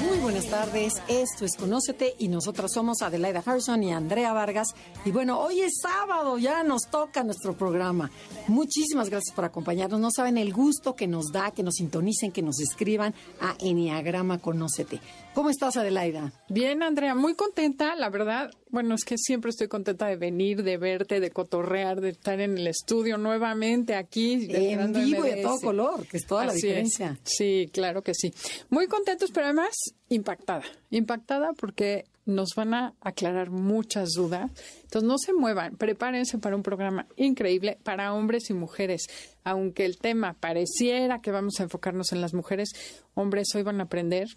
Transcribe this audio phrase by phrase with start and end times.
[0.00, 4.68] Muy buenas tardes, esto es Conócete y nosotras somos Adelaida Harrison y Andrea Vargas.
[5.04, 8.10] Y bueno, hoy es sábado, ya nos toca nuestro programa.
[8.48, 10.00] Muchísimas gracias por acompañarnos.
[10.00, 14.38] No saben el gusto que nos da que nos sintonicen, que nos escriban a Enneagrama
[14.38, 15.00] Conócete.
[15.34, 16.32] ¿Cómo estás, Adelaida?
[16.48, 18.50] Bien, Andrea, muy contenta, la verdad.
[18.72, 22.56] Bueno, es que siempre estoy contenta de venir, de verte, de cotorrear, de estar en
[22.56, 24.48] el estudio nuevamente aquí.
[24.48, 27.18] En vivo y a todo color, que es toda la diferencia.
[27.22, 28.32] Sí, claro que sí.
[28.70, 29.74] Muy contentos, pero además
[30.08, 30.64] impactada.
[30.88, 34.50] Impactada porque nos van a aclarar muchas dudas.
[34.84, 39.02] Entonces, no se muevan, prepárense para un programa increíble para hombres y mujeres.
[39.44, 42.70] Aunque el tema pareciera que vamos a enfocarnos en las mujeres,
[43.12, 44.28] hombres hoy van a aprender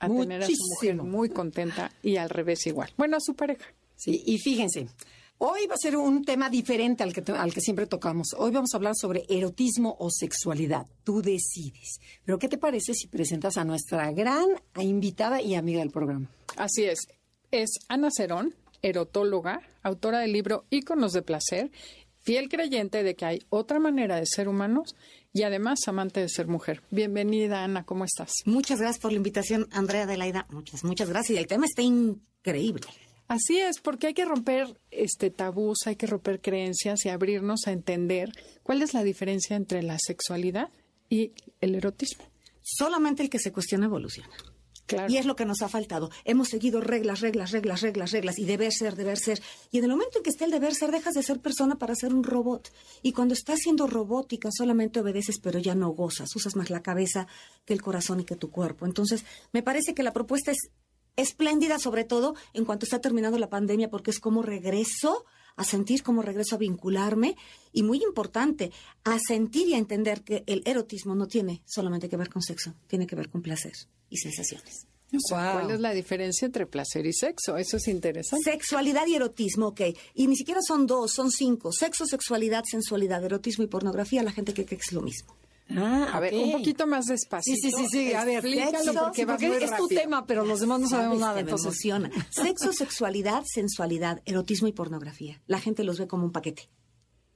[0.00, 2.90] a tener a su mujer muy contenta y al revés igual.
[2.96, 3.66] Bueno, a su pareja.
[3.96, 4.88] Sí, y fíjense,
[5.38, 8.34] hoy va a ser un tema diferente al que, al que siempre tocamos.
[8.36, 10.86] Hoy vamos a hablar sobre erotismo o sexualidad.
[11.04, 12.00] Tú decides.
[12.24, 14.46] Pero, ¿qué te parece si presentas a nuestra gran
[14.78, 16.28] invitada y amiga del programa?
[16.56, 17.06] Así es.
[17.50, 21.70] Es Ana Cerón, erotóloga, autora del libro Íconos de Placer,
[22.22, 24.96] fiel creyente de que hay otra manera de ser humanos
[25.32, 26.82] y además amante de ser mujer.
[26.90, 28.32] Bienvenida, Ana, ¿cómo estás?
[28.46, 30.46] Muchas gracias por la invitación, Andrea Adelaida.
[30.50, 31.36] Muchas, muchas gracias.
[31.36, 32.86] Y el tema está increíble.
[33.26, 37.72] Así es, porque hay que romper este tabús, hay que romper creencias y abrirnos a
[37.72, 38.30] entender
[38.62, 40.68] cuál es la diferencia entre la sexualidad
[41.08, 42.24] y el erotismo.
[42.62, 44.30] Solamente el que se cuestiona evoluciona.
[45.08, 46.10] Y es lo que nos ha faltado.
[46.24, 49.40] Hemos seguido reglas, reglas, reglas, reglas, reglas, y deber ser, deber ser.
[49.70, 51.94] Y en el momento en que esté el deber ser, dejas de ser persona para
[51.94, 52.70] ser un robot.
[53.02, 56.36] Y cuando estás siendo robótica, solamente obedeces, pero ya no gozas.
[56.36, 57.26] Usas más la cabeza
[57.64, 58.84] que el corazón y que tu cuerpo.
[58.84, 60.70] Entonces, me parece que la propuesta es
[61.16, 65.24] espléndida, sobre todo en cuanto está terminando la pandemia, porque es como regreso
[65.56, 67.36] a sentir, como regreso a vincularme.
[67.72, 68.72] Y muy importante,
[69.04, 72.74] a sentir y a entender que el erotismo no tiene solamente que ver con sexo,
[72.86, 73.72] tiene que ver con placer
[74.10, 74.86] y sensaciones.
[75.28, 77.56] ¿Cuál es la diferencia entre placer y sexo?
[77.56, 78.50] Eso es interesante.
[78.50, 79.82] Sexualidad y erotismo, ok.
[80.14, 81.72] Y ni siquiera son dos, son cinco.
[81.72, 84.22] Sexo, sexualidad, sensualidad, erotismo y pornografía.
[84.22, 85.34] La gente cree que es lo mismo.
[85.70, 87.54] Ah, a ver, un poquito más despacio.
[87.54, 88.12] Sí, sí, sí, sí.
[88.12, 91.40] A ver, explícalo porque, es tu tema, pero los demás no sabemos nada.
[91.40, 92.10] Entonces, emociona.
[92.30, 95.40] Sexo, sexualidad, sensualidad, erotismo y pornografía.
[95.46, 96.68] La gente los ve como un paquete.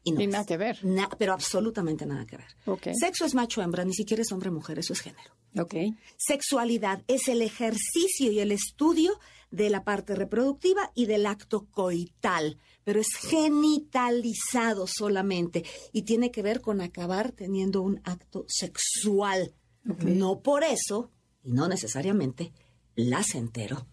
[0.05, 0.79] Y, no nada que ver.
[1.19, 2.95] pero absolutamente nada que ver.
[2.99, 5.35] Sexo es macho-hembra, ni siquiera es hombre-mujer, eso es género.
[5.57, 5.95] Okay.
[6.17, 9.19] Sexualidad es el ejercicio y el estudio
[9.51, 15.63] de la parte reproductiva y del acto coital, pero es genitalizado solamente
[15.93, 19.55] y tiene que ver con acabar teniendo un acto sexual.
[19.85, 21.13] No por eso,
[21.45, 22.51] y no necesariamente,
[22.95, 23.87] placentero,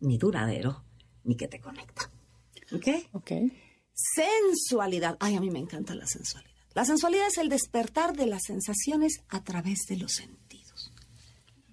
[0.00, 0.84] ni duradero,
[1.24, 2.12] ni que te conecta.
[2.72, 3.08] ¿Ok?
[3.12, 3.30] Ok.
[3.94, 5.16] Sensualidad.
[5.18, 6.52] Ay, a mí me encanta la sensualidad.
[6.74, 10.92] La sensualidad es el despertar de las sensaciones a través de los sentidos.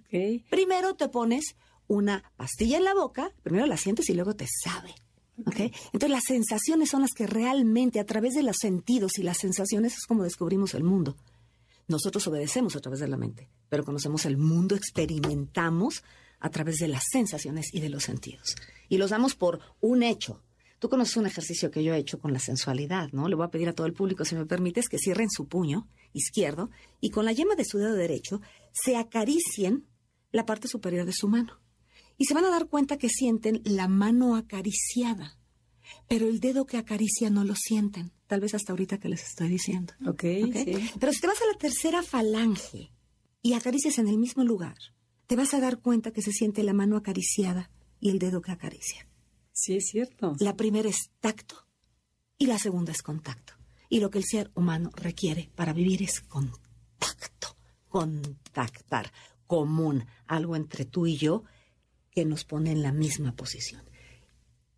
[0.07, 0.45] Okay.
[0.49, 1.57] Primero te pones
[1.87, 4.95] una pastilla en la boca, primero la sientes y luego te sabe.
[5.45, 5.71] ¿Okay?
[5.85, 9.93] Entonces las sensaciones son las que realmente a través de los sentidos y las sensaciones
[9.93, 11.15] es como descubrimos el mundo.
[11.87, 16.03] Nosotros obedecemos a través de la mente, pero conocemos el mundo, experimentamos
[16.39, 18.55] a través de las sensaciones y de los sentidos.
[18.89, 20.41] Y los damos por un hecho.
[20.79, 23.29] Tú conoces un ejercicio que yo he hecho con la sensualidad, ¿no?
[23.29, 25.87] Le voy a pedir a todo el público, si me permites, que cierren su puño
[26.11, 26.69] izquierdo
[26.99, 28.41] y con la yema de su dedo derecho
[28.73, 29.87] se acaricien
[30.31, 31.62] la parte superior de su mano.
[32.17, 35.37] Y se van a dar cuenta que sienten la mano acariciada,
[36.07, 38.11] pero el dedo que acaricia no lo sienten.
[38.27, 39.93] Tal vez hasta ahorita que les estoy diciendo.
[40.07, 40.89] Ok, Sí.
[40.99, 42.91] Pero si te vas a la tercera falange
[43.41, 44.77] y acaricias en el mismo lugar,
[45.27, 48.51] te vas a dar cuenta que se siente la mano acariciada y el dedo que
[48.51, 49.07] acaricia.
[49.51, 50.35] Sí, es cierto.
[50.39, 51.67] La primera es tacto
[52.37, 53.53] y la segunda es contacto.
[53.89, 57.55] Y lo que el ser humano requiere para vivir es contacto,
[57.87, 59.11] contactar,
[59.45, 61.43] común, algo entre tú y yo
[62.13, 63.81] que nos pone en la misma posición.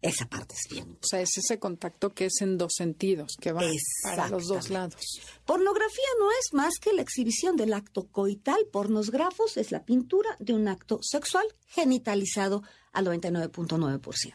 [0.02, 0.98] Esa parte es bien.
[1.02, 3.64] O sea, es ese contacto que es en dos sentidos, que va
[4.04, 5.02] para los dos lados.
[5.46, 8.68] Pornografía no es más que la exhibición del acto coital.
[8.72, 12.62] Pornógrafos es la pintura de un acto sexual genitalizado
[12.94, 14.34] al 99.9%.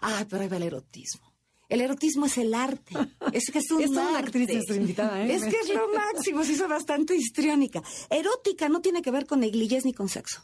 [0.00, 1.34] Ah, pero ahí va el erotismo.
[1.68, 2.94] El erotismo es el arte.
[3.32, 5.34] Es que es un es una actriz nuestra invitada, ¿eh?
[5.34, 7.82] Es que es lo máximo, se hizo bastante histriónica.
[8.10, 10.42] Erótica no tiene que ver con negligés ni con sexo.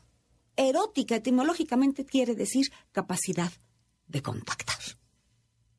[0.56, 3.52] Erótica etimológicamente quiere decir capacidad
[4.06, 4.78] de contactar.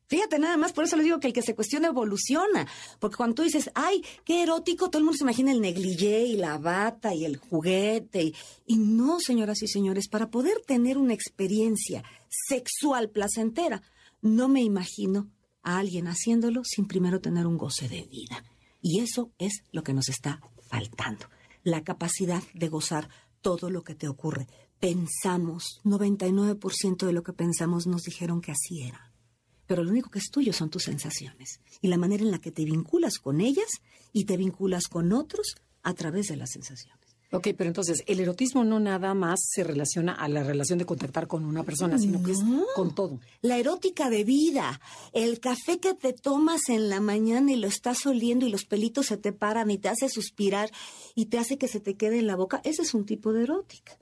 [0.08, 2.68] Fíjate nada más, por eso le digo que el que se cuestiona evoluciona.
[3.00, 6.36] Porque cuando tú dices, ay, qué erótico, todo el mundo se imagina el negligé y
[6.36, 8.22] la bata y el juguete.
[8.22, 8.34] Y,
[8.66, 13.82] y no, señoras y señores, para poder tener una experiencia sexual placentera,
[14.22, 15.28] no me imagino
[15.62, 18.44] a alguien haciéndolo sin primero tener un goce de vida.
[18.80, 21.26] Y eso es lo que nos está faltando.
[21.64, 23.08] La capacidad de gozar
[23.40, 24.46] todo lo que te ocurre.
[24.80, 29.12] Pensamos, 99% de lo que pensamos nos dijeron que así era
[29.66, 32.52] pero lo único que es tuyo son tus sensaciones y la manera en la que
[32.52, 33.66] te vinculas con ellas
[34.12, 36.96] y te vinculas con otros a través de las sensaciones.
[37.32, 41.26] Ok, pero entonces el erotismo no nada más se relaciona a la relación de contactar
[41.26, 42.38] con una persona, sino que es
[42.76, 43.18] con todo.
[43.42, 44.80] La erótica de vida,
[45.12, 49.06] el café que te tomas en la mañana y lo estás oliendo y los pelitos
[49.06, 50.70] se te paran y te hace suspirar
[51.16, 53.42] y te hace que se te quede en la boca, ese es un tipo de
[53.42, 53.98] erótica.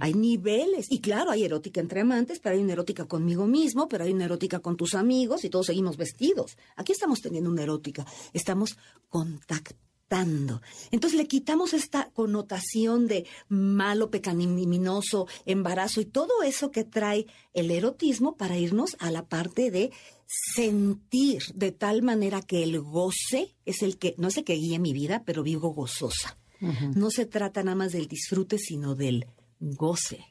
[0.00, 0.86] Hay niveles.
[0.90, 4.24] Y claro, hay erótica entre amantes, pero hay una erótica conmigo mismo, pero hay una
[4.24, 6.56] erótica con tus amigos y todos seguimos vestidos.
[6.76, 8.06] Aquí estamos teniendo una erótica.
[8.32, 8.76] Estamos
[9.08, 10.60] contactando.
[10.90, 17.70] Entonces le quitamos esta connotación de malo, pecaminoso, embarazo y todo eso que trae el
[17.70, 19.90] erotismo para irnos a la parte de
[20.26, 24.92] sentir de tal manera que el goce es el que, no sé que guíe mi
[24.92, 26.38] vida, pero vivo gozosa.
[26.94, 29.26] No se trata nada más del disfrute, sino del
[29.62, 30.26] goce.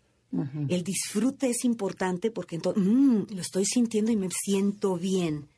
[0.70, 5.50] El disfrute es importante porque entonces mm, lo estoy sintiendo y me siento bien.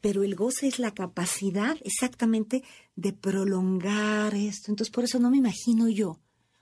[0.00, 2.62] Pero el goce es la capacidad exactamente
[2.94, 4.70] de prolongar esto.
[4.70, 6.20] Entonces, por eso no me imagino yo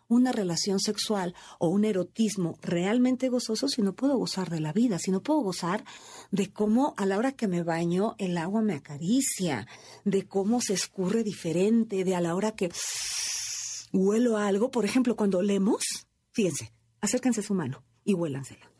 [0.09, 4.99] una relación sexual o un erotismo realmente gozoso si no puedo gozar de la vida,
[4.99, 5.85] si no puedo gozar
[6.33, 9.69] de cómo a la hora que me baño el agua me acaricia,
[10.05, 12.71] de cómo se escurre diferente, de a la hora que
[13.93, 18.71] huelo algo, por ejemplo, cuando olemos, Fíjense, acérquense su mano y huélansela.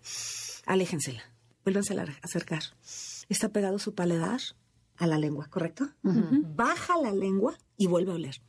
[0.67, 1.23] Aléjensela.
[1.65, 2.63] Vuélvansela a acercar.
[3.29, 4.41] Está pegado su paladar
[4.97, 5.89] a la lengua, ¿correcto?
[6.03, 8.41] Baja la lengua y vuelve a oler.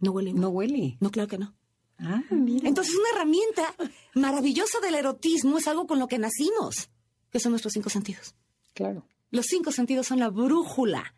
[0.00, 0.32] No huele.
[0.32, 0.96] No huele.
[1.00, 1.54] No, claro que no.
[1.98, 2.68] Ah, mira.
[2.68, 3.74] Entonces, una herramienta
[4.14, 6.90] maravillosa del erotismo es algo con lo que nacimos,
[7.30, 8.34] que son nuestros cinco sentidos.
[8.74, 9.06] Claro.
[9.30, 11.14] Los cinco sentidos son la brújula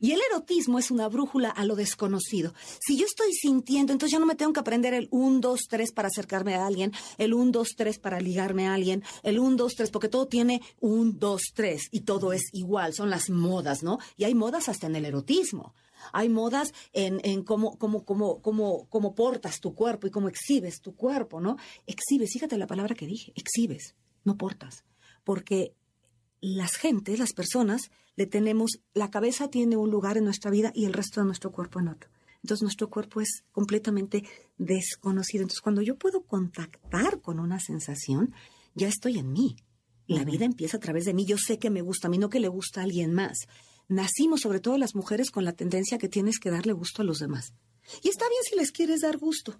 [0.00, 2.54] y el erotismo es una brújula a lo desconocido.
[2.80, 5.92] Si yo estoy sintiendo, entonces yo no me tengo que aprender el 1, 2, 3
[5.92, 9.74] para acercarme a alguien, el 1, 2, 3 para ligarme a alguien, el 1, 2,
[9.74, 13.98] 3, porque todo tiene 1, 2, 3 y todo es igual, son las modas, ¿no?
[14.16, 15.74] Y hay modas hasta en el erotismo.
[16.12, 20.80] Hay modas en, en cómo, cómo, cómo, cómo, cómo portas tu cuerpo y cómo exhibes
[20.80, 21.56] tu cuerpo, ¿no?
[21.86, 24.84] Exhibes, fíjate la palabra que dije, exhibes, no portas.
[25.24, 25.74] Porque
[26.40, 30.84] las gentes, las personas, le tenemos, la cabeza tiene un lugar en nuestra vida y
[30.84, 32.10] el resto de nuestro cuerpo en otro.
[32.42, 34.24] Entonces nuestro cuerpo es completamente
[34.56, 35.42] desconocido.
[35.42, 38.34] Entonces cuando yo puedo contactar con una sensación,
[38.74, 39.56] ya estoy en mí.
[40.06, 41.26] La vida empieza a través de mí.
[41.26, 43.46] Yo sé que me gusta a mí, no que le gusta a alguien más.
[43.88, 47.18] Nacimos, sobre todo las mujeres, con la tendencia que tienes que darle gusto a los
[47.18, 47.52] demás.
[48.02, 49.58] Y está bien si les quieres dar gusto.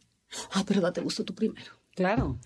[0.53, 1.73] Ah, pero date gusto tú primero.
[1.99, 2.39] Claro.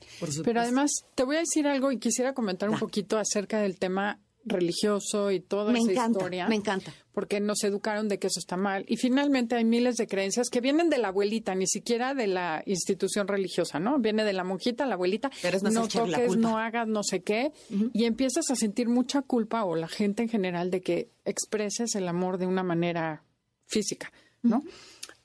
[0.44, 4.19] Pero además, te voy a decir algo y quisiera comentar un poquito acerca del tema
[4.44, 6.49] religioso y toda me esa encanta, historia.
[6.49, 6.93] Me encanta.
[7.12, 8.84] Porque nos educaron de que eso está mal.
[8.88, 12.62] Y finalmente hay miles de creencias que vienen de la abuelita, ni siquiera de la
[12.66, 13.99] institución religiosa, ¿no?
[13.99, 15.31] Viene de la monjita, la abuelita.
[15.43, 16.49] Pero es más no la toques, culpa.
[16.49, 17.52] no hagas, no sé qué.
[17.93, 22.08] Y empiezas a sentir mucha culpa, o la gente en general, de que expreses el
[22.08, 23.22] amor de una manera
[23.66, 24.62] física, ¿no?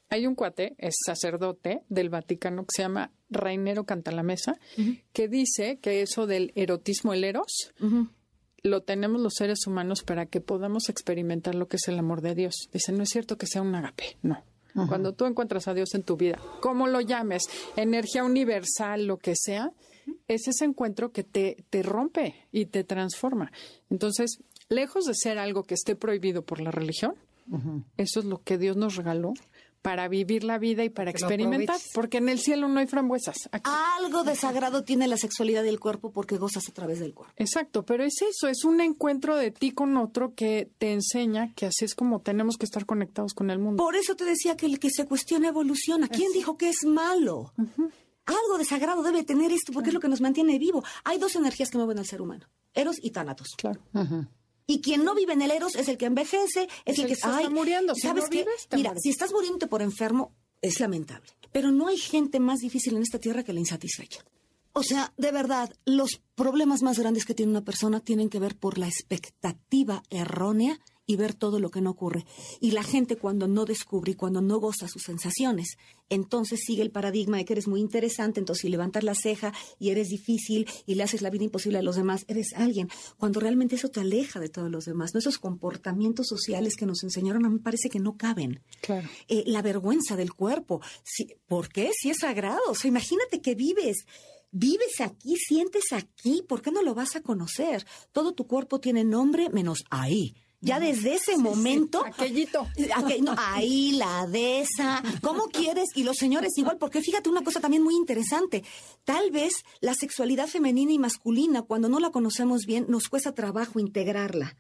[0.10, 4.58] Hay un cuate, es sacerdote del Vaticano, que se llama Rainero Cantalamesa,
[5.14, 7.74] que dice que eso del erotismo, el eros,
[8.64, 12.36] lo tenemos los seres humanos para que podamos experimentar lo que es el amor de
[12.36, 12.70] Dios.
[12.72, 14.44] Dice, no es cierto que sea un agape, no.
[14.88, 19.34] Cuando tú encuentras a Dios en tu vida, como lo llames, energía universal, lo que
[19.36, 19.72] sea,
[20.28, 23.52] es ese encuentro que te, te rompe y te transforma.
[23.90, 24.38] Entonces,
[24.70, 27.16] lejos de ser algo que esté prohibido por la religión,
[27.98, 29.34] eso es lo que Dios nos regaló
[29.88, 33.48] para vivir la vida y para experimentar, porque en el cielo no hay frambuesas.
[33.54, 37.34] Aquí Algo de sagrado tiene la sexualidad del cuerpo porque gozas a través del cuerpo.
[37.38, 41.68] Exacto, pero es eso, es un encuentro de ti con otro que te enseña que
[41.68, 43.82] así es como tenemos que estar conectados con el mundo.
[43.82, 46.10] Por eso te decía que el que se cuestiona evoluciona.
[46.10, 47.54] ¿Quién dijo que es malo?
[48.26, 50.84] Algo de sagrado debe tener esto porque es lo que nos mantiene vivo.
[51.06, 53.56] Hay dos energías que mueven al ser humano, Eros y Tánatos.
[53.56, 53.80] Claro.
[54.68, 57.16] Y quien no vive en el Eros es el que envejece, es, el el que
[57.16, 57.96] se está muriendo.
[57.96, 58.40] Si ¿Sabes no qué?
[58.40, 61.28] vives, Mira, si estás muriéndote por enfermo, es lamentable.
[61.54, 64.26] Pero no hay gente más difícil en esta tierra que la insatisfecha.
[64.74, 68.56] O sea, de verdad, los problemas más grandes que tiene una persona tienen que ver
[68.56, 72.26] por la expectativa errónea y ver todo lo que no ocurre.
[72.60, 75.78] Y la gente cuando no descubre y cuando no goza sus sensaciones,
[76.10, 79.90] entonces sigue el paradigma de que eres muy interesante, entonces si levantas la ceja y
[79.90, 83.76] eres difícil y le haces la vida imposible a los demás, eres alguien, cuando realmente
[83.76, 85.14] eso te aleja de todos los demás.
[85.14, 85.20] ¿no?
[85.20, 88.62] Esos comportamientos sociales que nos enseñaron a mí parece que no caben.
[88.82, 89.08] Claro.
[89.30, 90.82] Eh, la vergüenza del cuerpo.
[91.04, 91.92] Si, ¿Por qué?
[91.98, 92.62] Si es sagrado.
[92.70, 94.06] O sea, imagínate que vives
[94.52, 97.86] Vives aquí, sientes aquí, ¿por qué no lo vas a conocer?
[98.14, 100.36] Todo tu cuerpo tiene nombre menos ahí.
[100.60, 102.04] Ya desde ese momento.
[102.04, 102.68] Aquellito.
[103.38, 105.04] ahí, la de esa.
[105.22, 105.90] ¿Cómo quieres?
[105.96, 108.64] Y los señores igual, porque fíjate una cosa también muy interesante.
[109.04, 113.80] Tal vez la sexualidad femenina y masculina, cuando no la conocemos bien, nos cuesta trabajo
[113.80, 114.58] integrarla.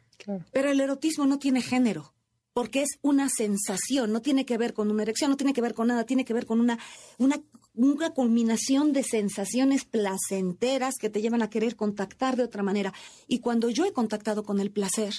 [0.51, 2.13] Pero el erotismo no tiene género
[2.57, 5.75] porque es una sensación, no tiene que ver con una erección, no tiene que ver
[5.75, 6.79] con nada, tiene que ver con una,
[7.19, 7.39] una,
[7.75, 12.95] una culminación de sensaciones placenteras que te llevan a querer contactar de otra manera.
[13.27, 15.13] Y cuando yo he contactado con el placer,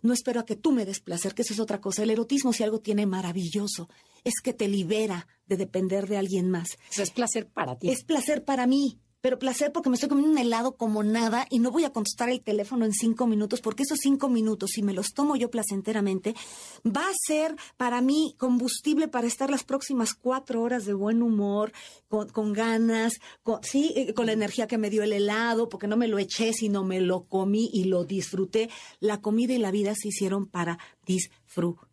[0.00, 2.02] no espero a que tú me des placer, que eso es otra cosa.
[2.02, 3.88] El erotismo, si algo tiene maravilloso,
[4.24, 6.78] es que te libera de depender de alguien más.
[6.96, 7.90] es placer para ti.
[7.90, 11.60] Es placer para mí pero placer porque me estoy comiendo un helado como nada y
[11.60, 14.92] no voy a contestar el teléfono en cinco minutos, porque esos cinco minutos, si me
[14.92, 16.34] los tomo yo placenteramente,
[16.84, 21.72] va a ser para mí combustible para estar las próximas cuatro horas de buen humor,
[22.08, 25.96] con, ganas, con, sí, eh, con la energía que me dio el helado, porque no
[25.96, 28.68] me lo eché, sino me lo comí y lo disfruté.
[29.00, 31.91] La comida y la vida se hicieron para disfrutar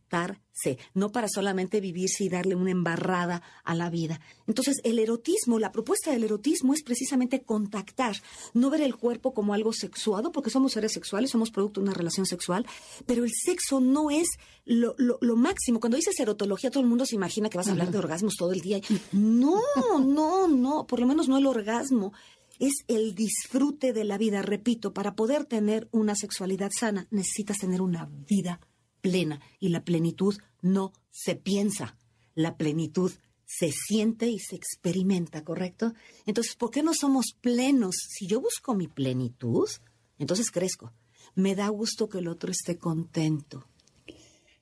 [0.94, 4.20] no para solamente vivirse y darle una embarrada a la vida.
[4.48, 8.16] Entonces, el erotismo, la propuesta del erotismo es precisamente contactar,
[8.54, 11.94] no ver el cuerpo como algo sexuado, porque somos seres sexuales, somos producto de una
[11.94, 12.66] relación sexual,
[13.06, 14.28] pero el sexo no es
[14.66, 14.96] lo,
[15.36, 15.80] máximo.
[15.80, 18.52] Cuando dices erotología, todo el mundo se imagina que vas a hablar de orgasmos todo
[18.52, 18.80] el día.
[19.12, 19.62] No,
[20.00, 22.14] no, no, por lo menos no el orgasmo
[22.60, 24.42] es el disfrute de la vida.
[24.42, 28.60] Repito, para poder tener una sexualidad sana necesitas tener una vida
[29.02, 31.98] plena y la plenitud no se piensa,
[32.36, 33.12] la plenitud
[33.46, 35.94] se siente y se experimenta, ¿correcto?
[36.26, 37.96] Entonces, ¿por qué no somos plenos?
[37.96, 39.68] Si yo busco mi plenitud,
[40.20, 40.94] entonces crezco.
[41.34, 43.66] Me da gusto que el otro esté contento.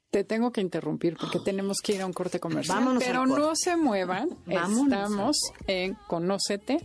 [0.10, 2.80] Te tengo que interrumpir porque tenemos que ir a un corte comercial.
[2.80, 4.30] Vámonos pero no se muevan.
[4.48, 6.80] Estamos en Conócete.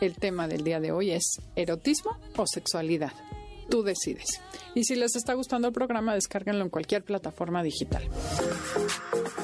[0.00, 1.24] El tema del día de hoy es
[1.56, 3.12] erotismo o sexualidad.
[3.70, 4.40] Tú decides.
[4.74, 8.08] Y si les está gustando el programa, descárguenlo en cualquier plataforma digital.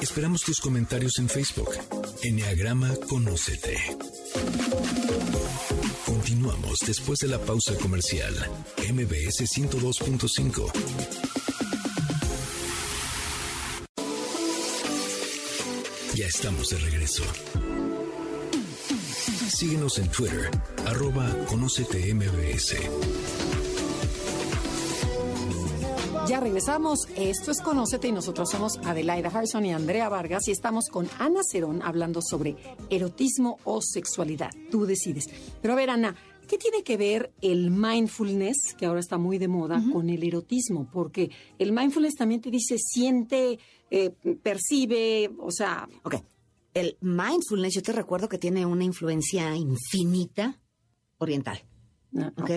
[0.01, 1.69] Esperamos tus comentarios en Facebook.
[2.23, 3.77] Enneagrama Conócete.
[6.05, 8.33] Continuamos después de la pausa comercial.
[8.91, 10.71] MBS 102.5.
[16.15, 17.23] Ya estamos de regreso.
[19.47, 20.51] Síguenos en Twitter,
[20.85, 22.75] arroba Conócete MBS.
[26.27, 27.07] Ya regresamos.
[27.15, 31.39] Esto es Conócete y nosotros somos Adelaida Harrison y Andrea Vargas y estamos con Ana
[31.49, 32.57] Cerón hablando sobre
[32.89, 34.49] erotismo o sexualidad.
[34.69, 35.29] Tú decides.
[35.61, 36.15] Pero a ver, Ana,
[36.45, 40.89] ¿qué tiene que ver el mindfulness, que ahora está muy de moda, con el erotismo?
[40.91, 43.57] Porque el mindfulness también te dice siente,
[43.89, 44.09] eh,
[44.43, 45.87] percibe, o sea...
[46.03, 46.15] Ok.
[46.73, 50.59] El mindfulness, yo te recuerdo que tiene una influencia infinita
[51.19, 51.63] oriental.
[52.17, 52.51] Ah, ¿ok?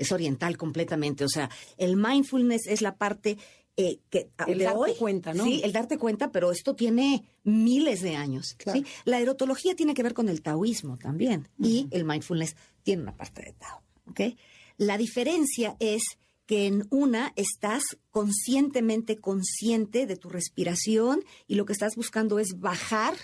[0.00, 1.24] Es oriental completamente.
[1.24, 3.36] O sea, el mindfulness es la parte
[3.76, 5.44] eh, que el darte cuenta, ¿no?
[5.44, 8.56] Sí, el darte cuenta, pero esto tiene miles de años.
[8.72, 8.84] ¿sí?
[9.04, 13.42] La erotología tiene que ver con el taoísmo también y el mindfulness tiene una parte
[13.42, 13.82] de tao.
[14.06, 14.36] ¿okay?
[14.78, 16.02] La diferencia es
[16.46, 22.58] que en una estás conscientemente consciente de tu respiración y lo que estás buscando es
[22.58, 23.14] bajar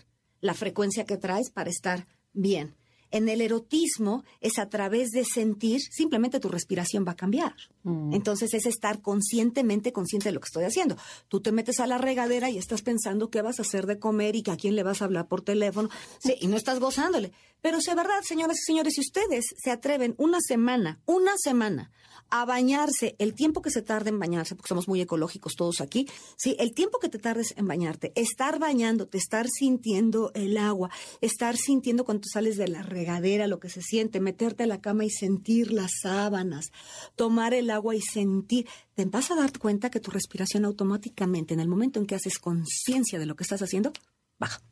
[0.40, 2.76] la frecuencia que traes para estar bien.
[3.10, 7.54] En el erotismo es a través de sentir, simplemente tu respiración va a cambiar.
[7.86, 8.14] Mm.
[8.14, 10.96] Entonces es estar conscientemente consciente de lo que estoy haciendo.
[11.28, 14.34] Tú te metes a la regadera y estás pensando qué vas a hacer de comer
[14.34, 15.88] y que a quién le vas a hablar por teléfono.
[16.18, 17.32] Sí, y no estás gozándole.
[17.60, 21.92] Pero si es verdad, señoras y señores, si ustedes se atreven una semana, una semana,
[22.30, 26.08] a bañarse, el tiempo que se tarde en bañarse, porque somos muy ecológicos todos aquí,
[26.36, 30.90] sí, el tiempo que te tardes en bañarte, estar bañándote, estar sintiendo el agua,
[31.20, 35.04] estar sintiendo cuando sales de la regadera lo que se siente, meterte a la cama
[35.04, 36.72] y sentir las sábanas,
[37.14, 41.60] tomar el agua y sentir, te vas a dar cuenta que tu respiración automáticamente, en
[41.60, 43.92] el momento en que haces conciencia de lo que estás haciendo,
[44.38, 44.62] baja.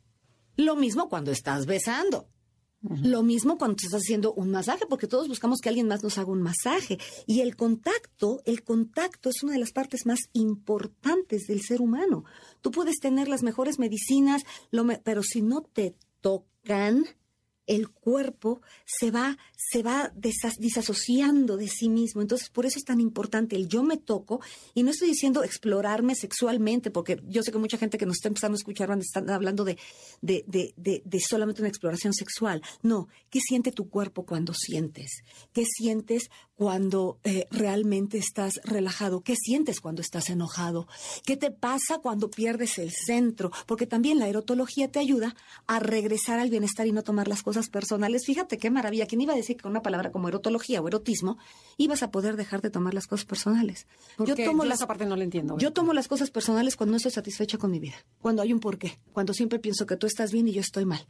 [0.57, 2.29] Lo mismo cuando estás besando.
[3.01, 6.31] Lo mismo cuando estás haciendo un masaje, porque todos buscamos que alguien más nos haga
[6.31, 6.99] un masaje.
[7.25, 12.25] Y el contacto, el contacto es una de las partes más importantes del ser humano.
[12.61, 14.43] Tú puedes tener las mejores medicinas,
[15.03, 17.05] pero si no te tocan,
[17.65, 19.37] el cuerpo se va,
[19.71, 20.11] se va
[20.57, 22.21] disasociando de sí mismo.
[22.21, 24.41] Entonces, por eso es tan importante el yo me toco.
[24.73, 28.27] Y no estoy diciendo explorarme sexualmente, porque yo sé que mucha gente que nos está
[28.27, 29.77] empezando a escuchar estar hablando de,
[30.21, 32.61] de, de, de, de solamente una exploración sexual.
[32.81, 35.23] No, ¿qué siente tu cuerpo cuando sientes?
[35.53, 39.21] ¿Qué sientes cuando eh, realmente estás relajado?
[39.21, 40.87] ¿Qué sientes cuando estás enojado?
[41.25, 43.51] ¿Qué te pasa cuando pierdes el centro?
[43.65, 45.35] Porque también la erotología te ayuda
[45.67, 48.25] a regresar al bienestar y no tomar las cosas personales.
[48.25, 49.07] Fíjate qué maravilla.
[49.07, 51.37] ¿Quién iba a decir que con una palabra como erotología o erotismo
[51.77, 53.87] ibas a poder dejar de tomar las cosas personales?
[54.17, 55.57] Porque tomo yo las esa parte no la entiendo.
[55.57, 58.59] yo tomo las cosas personales cuando no estoy satisfecha con mi vida, cuando hay un
[58.59, 61.07] porqué, cuando siempre pienso que tú estás bien y yo estoy mal,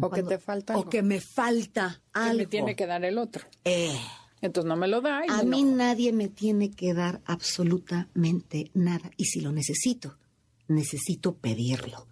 [0.00, 2.38] O que te falta o que me falta que algo.
[2.38, 3.44] me tiene que dar el otro.
[3.64, 3.98] Eh,
[4.40, 9.10] Entonces no me lo da y a mí nadie me tiene que dar absolutamente nada
[9.16, 10.18] y si lo necesito,
[10.68, 12.06] necesito pedirlo.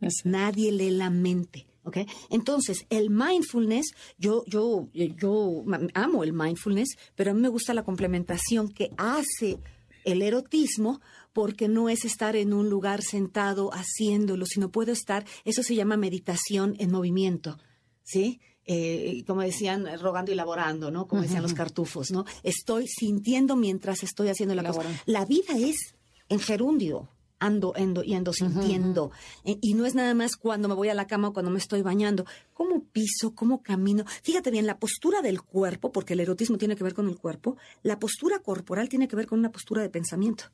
[0.00, 1.66] Es- Nadie lee la mente.
[1.88, 1.98] ¿Ok?
[2.30, 5.64] Entonces, el mindfulness, yo, yo, yo
[5.94, 9.58] amo el mindfulness, pero a mí me gusta la complementación que hace
[10.04, 11.00] el erotismo
[11.32, 15.96] porque no es estar en un lugar sentado haciéndolo, sino puedo estar, eso se llama
[15.96, 17.58] meditación en movimiento,
[18.02, 18.40] ¿sí?
[18.64, 21.08] Eh, como decían, rogando y laborando, ¿no?
[21.08, 22.26] Como decían los cartufos, ¿no?
[22.42, 24.82] Estoy sintiendo mientras estoy haciendo la cosa.
[25.06, 25.94] La vida es
[26.28, 27.08] en gerundio.
[27.40, 29.12] Ando, ando y ando sintiendo.
[29.44, 31.58] Eh, y no es nada más cuando me voy a la cama o cuando me
[31.58, 32.24] estoy bañando.
[32.52, 33.34] ¿Cómo piso?
[33.34, 34.04] ¿Cómo camino?
[34.22, 37.56] Fíjate bien, la postura del cuerpo, porque el erotismo tiene que ver con el cuerpo,
[37.82, 40.44] la postura corporal tiene que ver con una postura de pensamiento.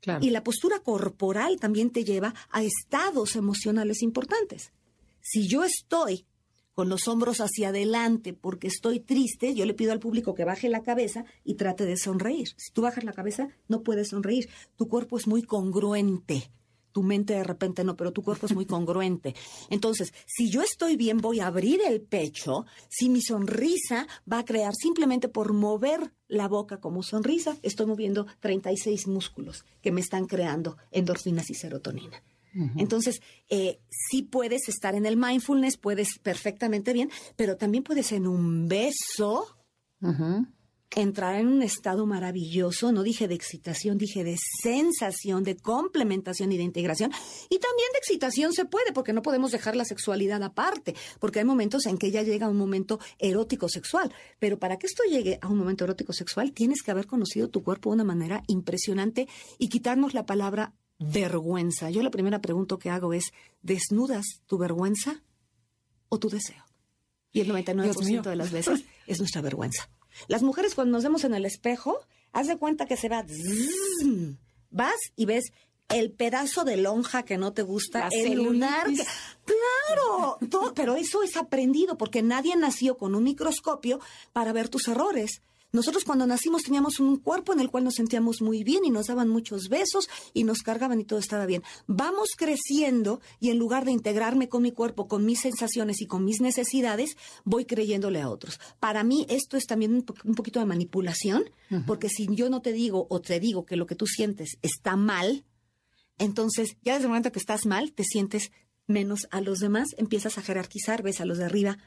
[0.00, 0.24] Claro.
[0.24, 4.72] Y la postura corporal también te lleva a estados emocionales importantes.
[5.20, 6.26] Si yo estoy
[6.74, 10.68] con los hombros hacia adelante porque estoy triste, yo le pido al público que baje
[10.68, 12.48] la cabeza y trate de sonreír.
[12.56, 14.48] Si tú bajas la cabeza, no puedes sonreír.
[14.76, 16.50] Tu cuerpo es muy congruente.
[16.92, 19.34] Tu mente de repente no, pero tu cuerpo es muy congruente.
[19.70, 22.66] Entonces, si yo estoy bien, voy a abrir el pecho.
[22.90, 28.26] Si mi sonrisa va a crear simplemente por mover la boca como sonrisa, estoy moviendo
[28.40, 32.22] 36 músculos que me están creando endorfinas y serotonina.
[32.76, 38.26] Entonces, eh, sí puedes estar en el mindfulness, puedes perfectamente bien, pero también puedes en
[38.26, 39.46] un beso
[40.94, 46.56] entrar en un estado maravilloso, no dije de excitación, dije de sensación, de complementación y
[46.56, 47.10] de integración.
[47.48, 51.44] Y también de excitación se puede, porque no podemos dejar la sexualidad aparte, porque hay
[51.44, 54.12] momentos en que ya llega un momento erótico sexual.
[54.38, 57.62] Pero para que esto llegue a un momento erótico sexual, tienes que haber conocido tu
[57.62, 61.90] cuerpo de una manera impresionante y quitarnos la palabra vergüenza.
[61.90, 65.22] Yo la primera pregunta que hago es, ¿desnudas tu vergüenza
[66.08, 66.64] o tu deseo?
[67.32, 69.88] Y el 99% de las veces es nuestra vergüenza.
[70.28, 71.98] Las mujeres cuando nos vemos en el espejo,
[72.32, 74.36] haz de cuenta que se va, zzz,
[74.70, 75.52] vas y ves
[75.88, 78.86] el pedazo de lonja que no te gusta, La el lunar.
[78.88, 79.04] que-
[79.44, 84.00] claro, todo- pero eso es aprendido porque nadie nació con un microscopio
[84.32, 85.42] para ver tus errores.
[85.72, 89.06] Nosotros cuando nacimos teníamos un cuerpo en el cual nos sentíamos muy bien y nos
[89.06, 91.62] daban muchos besos y nos cargaban y todo estaba bien.
[91.86, 96.24] Vamos creciendo y en lugar de integrarme con mi cuerpo, con mis sensaciones y con
[96.24, 98.60] mis necesidades, voy creyéndole a otros.
[98.80, 101.44] Para mí esto es también un, po- un poquito de manipulación,
[101.86, 104.96] porque si yo no te digo o te digo que lo que tú sientes está
[104.96, 105.44] mal,
[106.18, 108.52] entonces ya desde el momento que estás mal, te sientes
[108.86, 111.78] menos a los demás, empiezas a jerarquizar, ves a los de arriba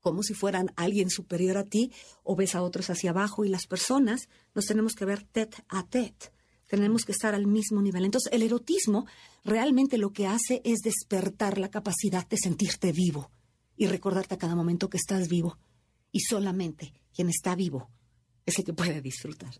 [0.00, 3.66] como si fueran alguien superior a ti o ves a otros hacia abajo y las
[3.66, 6.32] personas nos tenemos que ver tete a tete.
[6.68, 8.04] Tenemos que estar al mismo nivel.
[8.04, 9.06] Entonces, el erotismo
[9.44, 13.30] realmente lo que hace es despertar la capacidad de sentirte vivo
[13.76, 15.58] y recordarte a cada momento que estás vivo.
[16.12, 17.90] Y solamente quien está vivo
[18.46, 19.54] es el que puede disfrutar.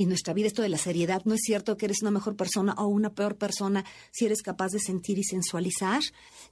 [0.00, 2.72] Y nuestra vida, esto de la seriedad, no es cierto que eres una mejor persona
[2.78, 6.00] o una peor persona si eres capaz de sentir y sensualizar.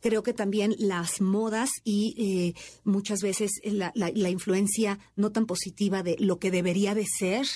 [0.01, 3.93] Creo que también las modas y eh, muchas veces la,
[4.29, 7.47] influencia no tan positiva de lo que debería de ser.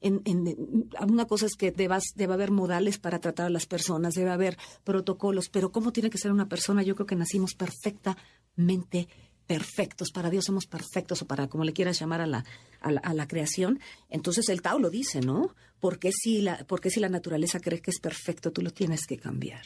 [0.00, 4.14] En, en- una cosa es que debas, debe haber modales para tratar a las personas,
[4.14, 6.82] debe haber protocolos, pero ¿cómo tiene que ser una persona?
[6.82, 9.08] Yo creo que nacimos perfectamente
[9.46, 12.44] perfectos, para Dios somos perfectos o para como le quieras llamar a la,
[12.80, 13.80] a la, creación.
[14.08, 15.54] Entonces el Tao lo dice, ¿no?
[15.80, 19.62] Porque si la, si la naturaleza cree que es perfecto, tú lo tienes que cambiar.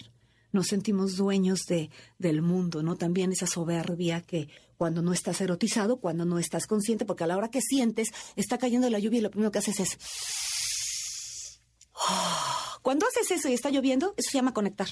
[0.50, 2.96] Nos sentimos dueños de, del mundo, ¿no?
[2.96, 7.36] También esa soberbia que cuando no estás erotizado, cuando no estás consciente, porque a la
[7.36, 9.98] hora que sientes, está cayendo la lluvia y lo primero que haces es...
[12.80, 14.88] Cuando haces eso y está lloviendo, eso se llama conectar.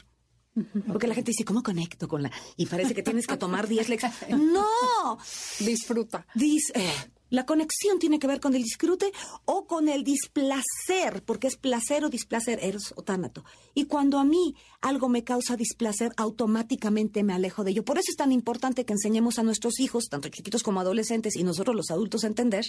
[0.87, 2.31] Porque la gente dice, ¿cómo conecto con la...?
[2.57, 4.17] Y parece que tienes que tomar 10 lecciones.
[4.31, 5.19] ¡No!
[5.61, 6.27] Disfruta.
[6.35, 6.93] Dice, eh,
[7.29, 9.13] La conexión tiene que ver con el disfrute
[9.45, 13.45] o con el displacer, porque es placer o displacer, eros o tánato.
[13.75, 17.85] Y cuando a mí algo me causa displacer, automáticamente me alejo de ello.
[17.85, 21.43] Por eso es tan importante que enseñemos a nuestros hijos, tanto chiquitos como adolescentes, y
[21.43, 22.65] nosotros los adultos a entender,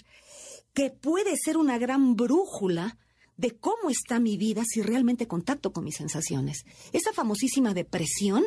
[0.74, 2.98] que puede ser una gran brújula
[3.38, 6.66] de cómo está mi vida si realmente contacto con mis sensaciones.
[6.92, 8.44] Esa famosísima depresión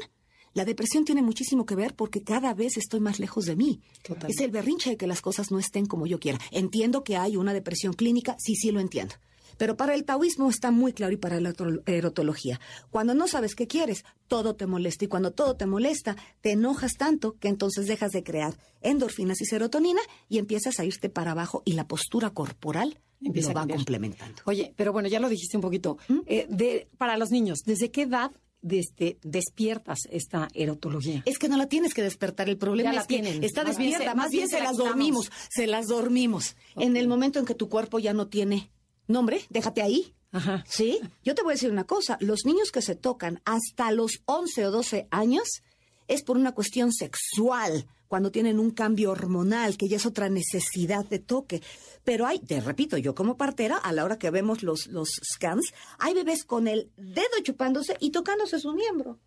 [0.52, 3.80] la depresión tiene muchísimo que ver porque cada vez estoy más lejos de mí.
[4.26, 6.40] Es el berrinche de que las cosas no estén como yo quiera.
[6.50, 9.14] Entiendo que hay una depresión clínica, sí, sí lo entiendo.
[9.60, 11.52] Pero para el taoísmo está muy claro y para la
[11.84, 12.58] erotología.
[12.88, 15.04] Cuando no sabes qué quieres, todo te molesta.
[15.04, 19.44] Y cuando todo te molesta, te enojas tanto que entonces dejas de crear endorfinas y
[19.44, 24.40] serotonina y empiezas a irte para abajo y la postura corporal Empieza lo va complementando.
[24.46, 25.98] Oye, pero bueno, ya lo dijiste un poquito.
[26.08, 26.20] ¿Mm?
[26.24, 28.30] Eh, de, para los niños, ¿desde qué edad
[28.62, 31.22] desde, despiertas esta erotología.
[31.26, 34.48] Es que no la tienes que despertar, el problema es que está despierta, más bien
[34.48, 36.56] se, las dormimos, se las dormimos.
[36.76, 38.70] En el momento en que tu cuerpo ya no tiene
[39.06, 40.14] nombre, déjate ahí.
[40.32, 40.64] Ajá.
[40.68, 41.00] ¿Sí?
[41.24, 44.66] Yo te voy a decir una cosa, los niños que se tocan hasta los 11
[44.66, 45.62] o 12 años
[46.06, 51.04] es por una cuestión sexual cuando tienen un cambio hormonal, que ya es otra necesidad
[51.04, 51.62] de toque.
[52.02, 55.72] Pero hay, te repito, yo como partera, a la hora que vemos los, los scans,
[56.00, 59.20] hay bebés con el dedo chupándose y tocándose su miembro.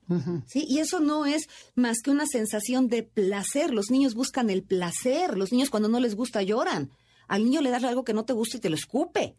[0.47, 0.65] ¿sí?
[0.67, 3.73] Y eso no es más que una sensación de placer.
[3.73, 5.37] Los niños buscan el placer.
[5.37, 6.91] Los niños cuando no les gusta lloran.
[7.29, 9.37] Al niño le das algo que no te gusta y te lo escupe.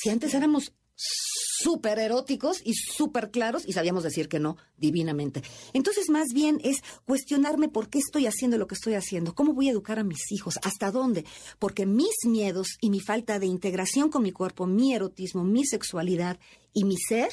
[0.00, 5.42] Si antes éramos súper eróticos y súper claros y sabíamos decir que no divinamente.
[5.74, 9.68] Entonces, más bien es cuestionarme por qué estoy haciendo lo que estoy haciendo, cómo voy
[9.68, 11.26] a educar a mis hijos, hasta dónde,
[11.58, 16.38] porque mis miedos y mi falta de integración con mi cuerpo, mi erotismo, mi sexualidad
[16.72, 17.28] y mi ser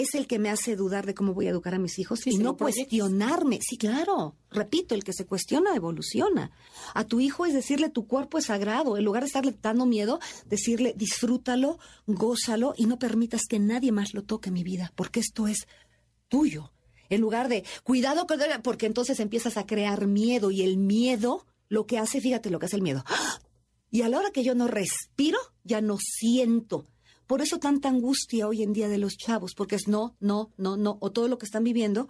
[0.00, 2.38] es el que me hace dudar de cómo voy a educar a mis hijos y
[2.38, 3.58] no cuestionarme.
[3.62, 4.36] Sí, claro.
[4.50, 6.50] Repito, el que se cuestiona evoluciona.
[6.94, 8.96] A tu hijo es decirle tu cuerpo es sagrado.
[8.96, 14.14] En lugar de estarle dando miedo, decirle disfrútalo, gózalo y no permitas que nadie más
[14.14, 15.66] lo toque en mi vida, porque esto es
[16.28, 16.72] tuyo.
[17.10, 18.26] En lugar de cuidado,
[18.62, 22.66] porque entonces empiezas a crear miedo y el miedo lo que hace, fíjate lo que
[22.66, 23.04] hace el miedo.
[23.90, 26.86] Y a la hora que yo no respiro, ya no siento
[27.28, 30.78] por eso tanta angustia hoy en día de los chavos, porque es no, no, no,
[30.78, 32.08] no, o todo lo que están viviendo,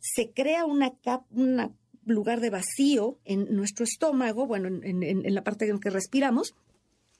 [0.00, 0.94] se crea una
[1.30, 6.54] un lugar de vacío en nuestro estómago, bueno, en, en la parte en que respiramos,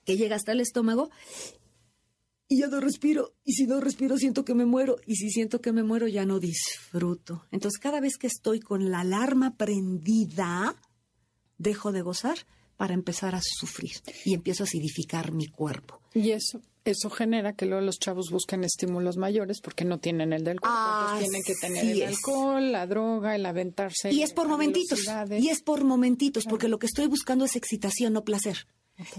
[0.07, 1.11] que llega hasta el estómago,
[2.49, 5.61] y ya no respiro, y si no respiro siento que me muero, y si siento
[5.61, 7.45] que me muero ya no disfruto.
[7.51, 10.77] Entonces cada vez que estoy con la alarma prendida,
[11.59, 12.39] dejo de gozar
[12.79, 16.01] para empezar a sufrir y empiezo a acidificar mi cuerpo.
[16.15, 20.45] Y eso eso genera que luego los chavos busquen estímulos mayores porque no tienen el
[20.45, 20.77] del cuerpo.
[20.79, 24.13] Ah, tienen que tener el alcohol, la droga, el aventarse.
[24.13, 25.01] Y es por momentitos.
[25.39, 28.67] Y es por momentitos, porque lo que estoy buscando es excitación, no placer.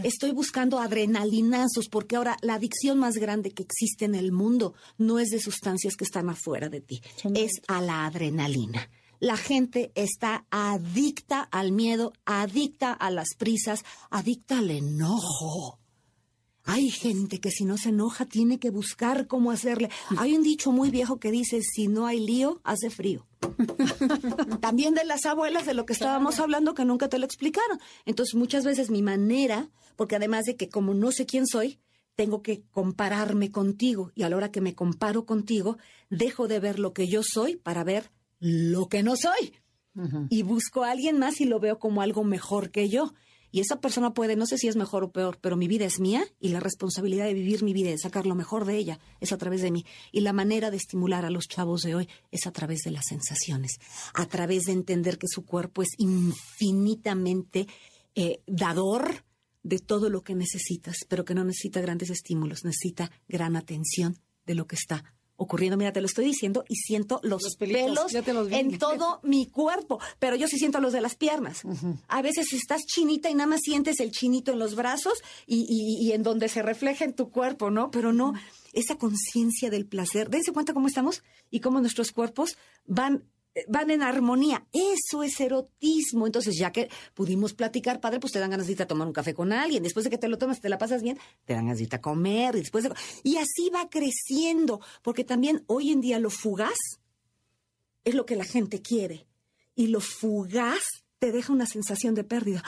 [0.04, 5.19] Estoy buscando adrenalinazos, porque ahora la adicción más grande que existe en el mundo no
[5.19, 7.01] es de sustancias que están afuera de ti,
[7.34, 8.89] es a la adrenalina.
[9.19, 15.80] La gente está adicta al miedo, adicta a las prisas, adicta al enojo.
[16.65, 19.89] Hay gente que si no se enoja tiene que buscar cómo hacerle.
[20.17, 23.28] Hay un dicho muy viejo que dice, si no hay lío, hace frío.
[24.62, 27.80] También de las abuelas de lo que estábamos hablando que nunca te lo explicaron.
[28.06, 31.80] Entonces muchas veces mi manera, porque además de que como no sé quién soy,
[32.15, 35.78] tengo que compararme contigo y a la hora que me comparo contigo,
[36.10, 39.54] dejo de ver lo que yo soy para ver lo que no soy.
[40.30, 43.13] Y busco a alguien más y lo veo como algo mejor que yo.
[43.55, 46.01] Y esa persona puede, no sé si es mejor o peor, pero mi vida es
[46.01, 48.99] mía y la responsabilidad de vivir mi vida y de sacar lo mejor de ella
[49.21, 49.85] es a través de mí.
[50.11, 53.05] Y la manera de estimular a los chavos de hoy es a través de las
[53.05, 53.79] sensaciones,
[54.13, 57.65] a través de entender que su cuerpo es infinitamente
[58.13, 59.23] eh, dador
[59.63, 64.55] de todo lo que necesitas, pero que no necesita grandes estímulos, necesita gran atención de
[64.55, 65.78] lo que está ocurriendo.
[65.78, 68.13] Mira, te lo estoy diciendo y siento los, pelos
[68.52, 71.63] en todo mi cuerpo, pero yo sí siento los de las piernas.
[72.08, 76.12] A veces estás chinita y nada más sientes el chinito en los brazos y, y,
[76.12, 77.91] en donde se refleja en tu cuerpo, ¿no?
[77.91, 78.34] Pero no,
[78.74, 80.30] esa conciencia del placer.
[80.30, 83.24] Dense cuenta cómo estamos y cómo nuestros cuerpos van
[83.67, 84.65] van en armonía.
[84.71, 86.25] Eso es erotismo.
[86.25, 89.13] Entonces, ya que pudimos platicar, padre, pues te dan ganas de ir a tomar un
[89.13, 89.83] café con alguien.
[89.83, 92.55] Después de que te lo tomas, te la pasas bien, te dan ganas de comer.
[92.55, 92.93] Y, después de...
[93.23, 94.81] y así va creciendo.
[95.01, 96.77] Porque también hoy en día lo fugaz
[98.03, 99.27] es lo que la gente quiere.
[99.75, 100.83] Y lo fugaz
[101.19, 102.63] te deja una sensación de pérdida.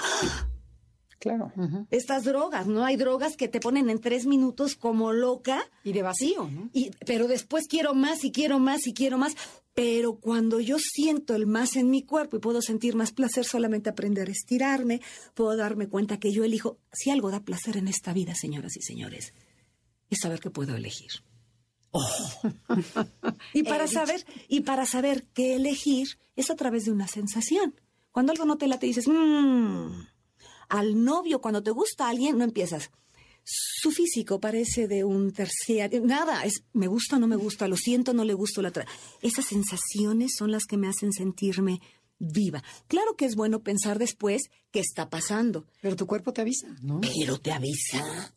[1.19, 1.51] Claro.
[1.89, 2.85] Estas drogas, ¿no?
[2.85, 5.63] Hay drogas que te ponen en tres minutos como loca.
[5.83, 6.69] Y de vacío, ¿no?
[6.73, 9.35] Y, pero después quiero más y quiero más y quiero más
[9.73, 13.89] Pero cuando yo siento el más en mi cuerpo y puedo sentir más placer, solamente
[13.89, 15.01] aprender a estirarme,
[15.33, 16.77] puedo darme cuenta que yo elijo.
[16.93, 19.33] Si algo da placer en esta vida, señoras y señores,
[20.09, 21.11] es saber que puedo elegir.
[21.91, 22.05] Oh.
[23.53, 27.73] y para saber y para saber qué elegir es a través de una sensación.
[28.11, 30.16] Cuando algo no te late dices, mmm.
[30.69, 32.91] Al novio cuando te gusta alguien no empiezas.
[33.43, 36.01] Su físico parece de un terciario.
[36.01, 38.85] Nada, es me gusta o no me gusta, lo siento, no le gusto la otra.
[39.21, 41.81] Esas sensaciones son las que me hacen sentirme
[42.19, 42.63] viva.
[42.87, 45.65] Claro que es bueno pensar después qué está pasando.
[45.81, 46.99] Pero tu cuerpo te avisa, ¿no?
[46.99, 48.33] Pero te avisa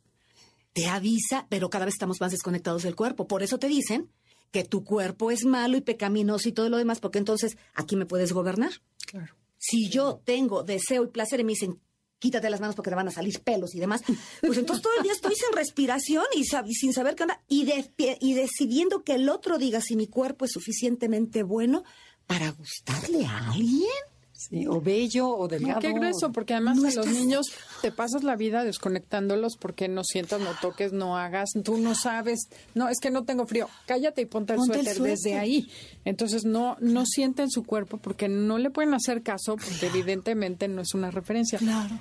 [0.72, 3.26] te avisa, pero cada vez estamos más desconectados del cuerpo.
[3.26, 4.10] Por eso te dicen
[4.50, 8.06] que tu cuerpo es malo y pecaminoso y todo lo demás, porque entonces aquí me
[8.06, 8.72] puedes gobernar.
[9.06, 9.34] Claro.
[9.58, 11.80] Si yo tengo deseo y placer y me dicen,
[12.20, 14.02] quítate las manos porque te van a salir pelos y demás,
[14.40, 18.34] pues entonces todo el día estoy sin respiración y, sin saber qué onda y, y
[18.34, 21.82] decidiendo que el otro diga si mi cuerpo es suficientemente bueno
[22.26, 24.09] para gustarle a alguien.
[24.40, 25.80] Sí, o bello o delgado.
[25.80, 27.48] qué grueso, porque además no los niños
[27.82, 32.48] te pasas la vida desconectándolos porque no sientas, no toques, no hagas, tú no sabes,
[32.74, 35.70] no, es que no tengo frío, cállate y ponte el, suéter, desde ahí.
[36.06, 40.80] Entonces no, no sienten su cuerpo porque no le pueden hacer caso porque evidentemente no
[40.80, 41.58] es una referencia.
[41.58, 41.98] Claro.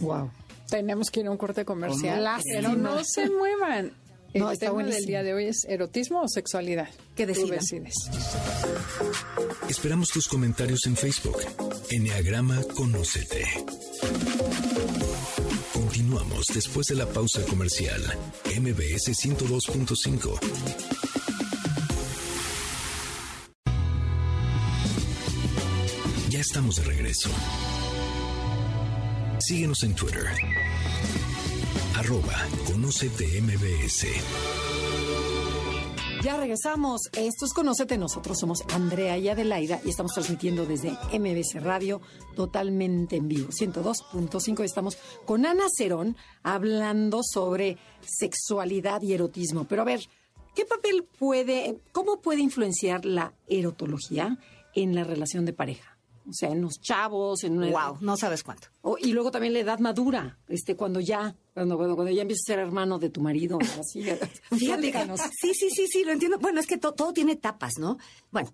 [0.00, 0.30] Wow.
[0.70, 3.92] Tenemos que ir a un corte comercial, pero no se muevan.
[4.34, 6.88] No, el tema del día de hoy es erotismo o sexualidad.
[7.14, 7.64] ¿Qué decides?
[9.68, 11.36] Esperamos tus comentarios en Facebook.
[11.90, 13.44] Enneagrama Conócete.
[15.72, 18.02] Continuamos después de la pausa comercial.
[18.60, 20.40] MBS 102.5.
[26.30, 27.30] Ya estamos de regreso.
[29.38, 30.26] Síguenos en Twitter
[31.96, 34.06] arroba Conocete MBS.
[36.22, 37.02] Ya regresamos.
[37.12, 37.98] Esto es Conocete.
[37.98, 42.00] Nosotros somos Andrea y Adelaida y estamos transmitiendo desde MBS Radio
[42.34, 43.48] totalmente en vivo.
[43.48, 44.64] 102.5.
[44.64, 49.64] Estamos con Ana Cerón hablando sobre sexualidad y erotismo.
[49.64, 50.00] Pero a ver,
[50.54, 54.38] ¿qué papel puede, cómo puede influenciar la erotología
[54.74, 55.94] en la relación de pareja?
[56.28, 58.68] o sea, en los chavos, en una wow, no sabes cuánto.
[59.00, 62.58] y luego también la edad madura, este, cuando ya, cuando, cuando, ya empiezas a ser
[62.58, 64.02] hermano de tu marido, así.
[64.58, 64.92] Fíjate
[65.40, 66.38] sí, sí, sí, sí, lo entiendo.
[66.38, 67.96] Bueno, es que todo tiene etapas, ¿no?
[68.30, 68.52] Bueno,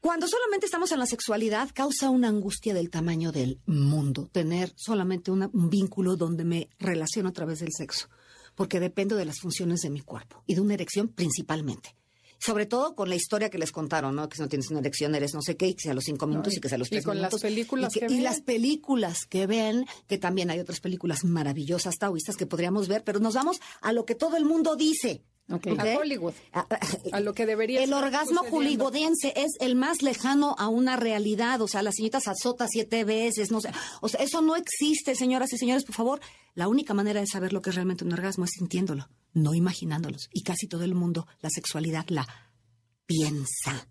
[0.00, 5.30] cuando solamente estamos en la sexualidad, causa una angustia del tamaño del mundo, tener solamente
[5.30, 8.08] un vínculo donde me relaciono a través del sexo,
[8.54, 11.96] porque dependo de las funciones de mi cuerpo y de una erección principalmente
[12.40, 14.28] sobre todo con la historia que les contaron, ¿no?
[14.28, 16.04] Que si no tienes una erección eres no sé qué, y que sea a los
[16.04, 18.20] cinco minutos y, que sea a los tres y con las películas y, que, y
[18.20, 23.20] las películas que ven, que también hay otras películas maravillosas taoístas que podríamos ver, pero
[23.20, 25.22] nos vamos a lo que todo el mundo dice.
[25.52, 25.76] Okay.
[25.76, 26.34] A Hollywood.
[27.12, 31.60] A, lo que debería El orgasmo hollywoodense es el más lejano a una realidad.
[31.60, 33.50] O sea, la señorita se azota siete veces.
[33.50, 33.70] No sé.
[34.00, 35.84] O sea, eso no existe, señoras y señores.
[35.84, 36.20] Por favor,
[36.54, 40.28] la única manera de saber lo que es realmente un orgasmo es sintiéndolo, no imaginándolos.
[40.32, 42.26] Y casi todo el mundo, la sexualidad la
[43.06, 43.88] piensa.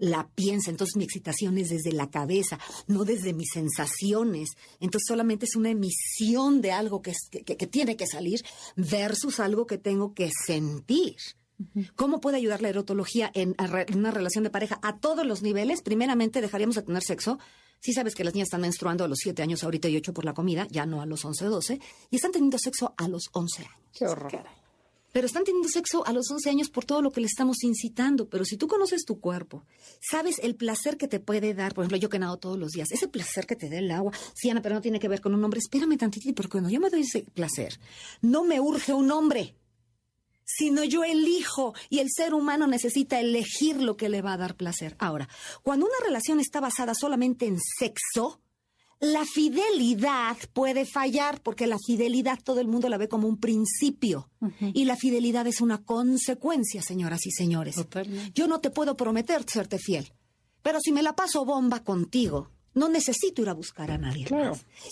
[0.00, 4.50] La piensa, entonces mi excitación es desde la cabeza, no desde mis sensaciones.
[4.80, 7.12] Entonces solamente es una emisión de algo que,
[7.44, 8.40] que, tiene que salir
[8.74, 11.16] versus algo que tengo que sentir.
[11.94, 13.54] ¿Cómo puede ayudar la erotología en,
[13.94, 15.82] una relación de pareja a todos los niveles?
[15.82, 17.38] Primeramente, dejaríamos de tener sexo.
[17.82, 20.24] Si sabes que las niñas están menstruando a los 7 años ahorita y 8 por
[20.24, 23.28] la comida, ya no a los 11 o 12, y están teniendo sexo a los
[23.32, 23.74] 11 años.
[23.92, 24.44] Qué horror
[25.12, 28.28] pero están teniendo sexo a los 11 años por todo lo que le estamos incitando.
[28.28, 29.64] Pero si tú conoces tu cuerpo,
[30.00, 32.90] sabes el placer que te puede dar, por ejemplo, yo que nado todos los días,
[32.90, 35.34] ese placer que te da el agua, sí, Ana, pero no tiene que ver con
[35.34, 37.78] un hombre, espérame tantito, porque cuando yo me doy ese placer,
[38.22, 39.54] no me urge un hombre,
[40.44, 44.56] sino yo elijo y el ser humano necesita elegir lo que le va a dar
[44.56, 44.96] placer.
[44.98, 45.28] Ahora,
[45.62, 48.40] cuando una relación está basada solamente en sexo,
[49.00, 54.30] la fidelidad puede fallar porque la fidelidad todo el mundo la ve como un principio
[54.60, 57.76] y la fidelidad es una consecuencia, señoras y señores.
[58.32, 60.12] Yo no te puedo prometer serte fiel,
[60.62, 64.26] pero si me la paso bomba contigo, no necesito ir a buscar a nadie.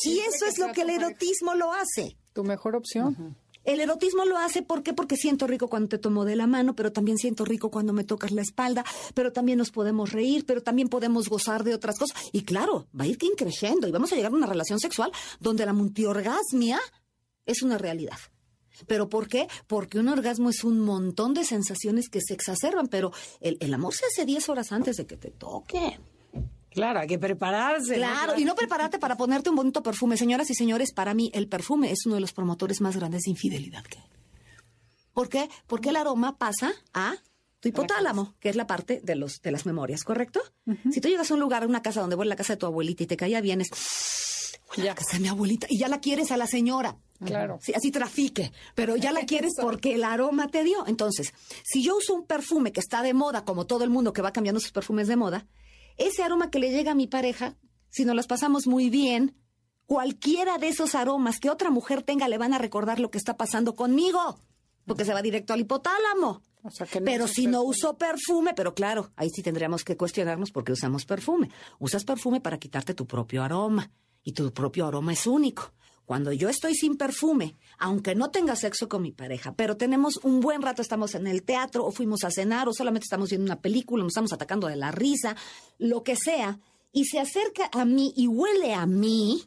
[0.04, 2.16] y eso es lo que el erotismo lo hace.
[2.32, 3.36] Tu mejor opción.
[3.64, 4.92] El erotismo lo hace, ¿por qué?
[4.92, 8.04] Porque siento rico cuando te tomo de la mano, pero también siento rico cuando me
[8.04, 12.16] tocas la espalda, pero también nos podemos reír, pero también podemos gozar de otras cosas.
[12.32, 15.66] Y claro, va a ir creciendo y vamos a llegar a una relación sexual donde
[15.66, 16.80] la multiorgasmia
[17.46, 18.18] es una realidad.
[18.86, 19.46] ¿Pero por qué?
[19.66, 23.94] Porque un orgasmo es un montón de sensaciones que se exacerban, pero el, el amor
[23.94, 25.98] se hace 10 horas antes de que te toque.
[26.70, 27.94] Claro, hay que prepararse.
[27.96, 30.16] Claro, y no prepararte para ponerte un bonito perfume.
[30.16, 33.30] Señoras y señores, para mí el perfume es uno de los promotores más grandes de
[33.32, 34.04] infidelidad que hay.
[35.12, 35.48] ¿Por qué?
[35.66, 37.16] Porque el aroma pasa a
[37.58, 40.40] tu hipotálamo, que es la parte de los de las memorias, ¿correcto?
[40.92, 42.66] Si tú llegas a un lugar, a una casa donde vuelve la casa de tu
[42.66, 43.68] abuelita y te caía bien, es
[44.76, 44.84] Ya.
[44.84, 46.96] la casa de mi abuelita y ya la quieres a la señora.
[47.24, 47.58] Claro.
[47.60, 50.86] Sí, así trafique, pero ya la quieres porque el aroma te dio.
[50.86, 54.22] Entonces, si yo uso un perfume que está de moda, como todo el mundo que
[54.22, 55.44] va cambiando sus perfumes de moda,
[56.00, 57.56] ese aroma que le llega a mi pareja,
[57.90, 59.36] si nos las pasamos muy bien,
[59.86, 63.36] cualquiera de esos aromas que otra mujer tenga le van a recordar lo que está
[63.36, 64.38] pasando conmigo,
[64.86, 66.42] porque se va directo al hipotálamo.
[66.62, 69.96] O sea, que no pero si no uso perfume, pero claro, ahí sí tendríamos que
[69.96, 71.50] cuestionarnos por qué usamos perfume.
[71.78, 73.90] Usas perfume para quitarte tu propio aroma
[74.22, 75.72] y tu propio aroma es único.
[76.10, 80.40] Cuando yo estoy sin perfume, aunque no tenga sexo con mi pareja, pero tenemos un
[80.40, 83.60] buen rato, estamos en el teatro o fuimos a cenar o solamente estamos viendo una
[83.60, 85.36] película, nos estamos atacando de la risa,
[85.78, 86.58] lo que sea,
[86.90, 89.44] y se acerca a mí y huele a mí,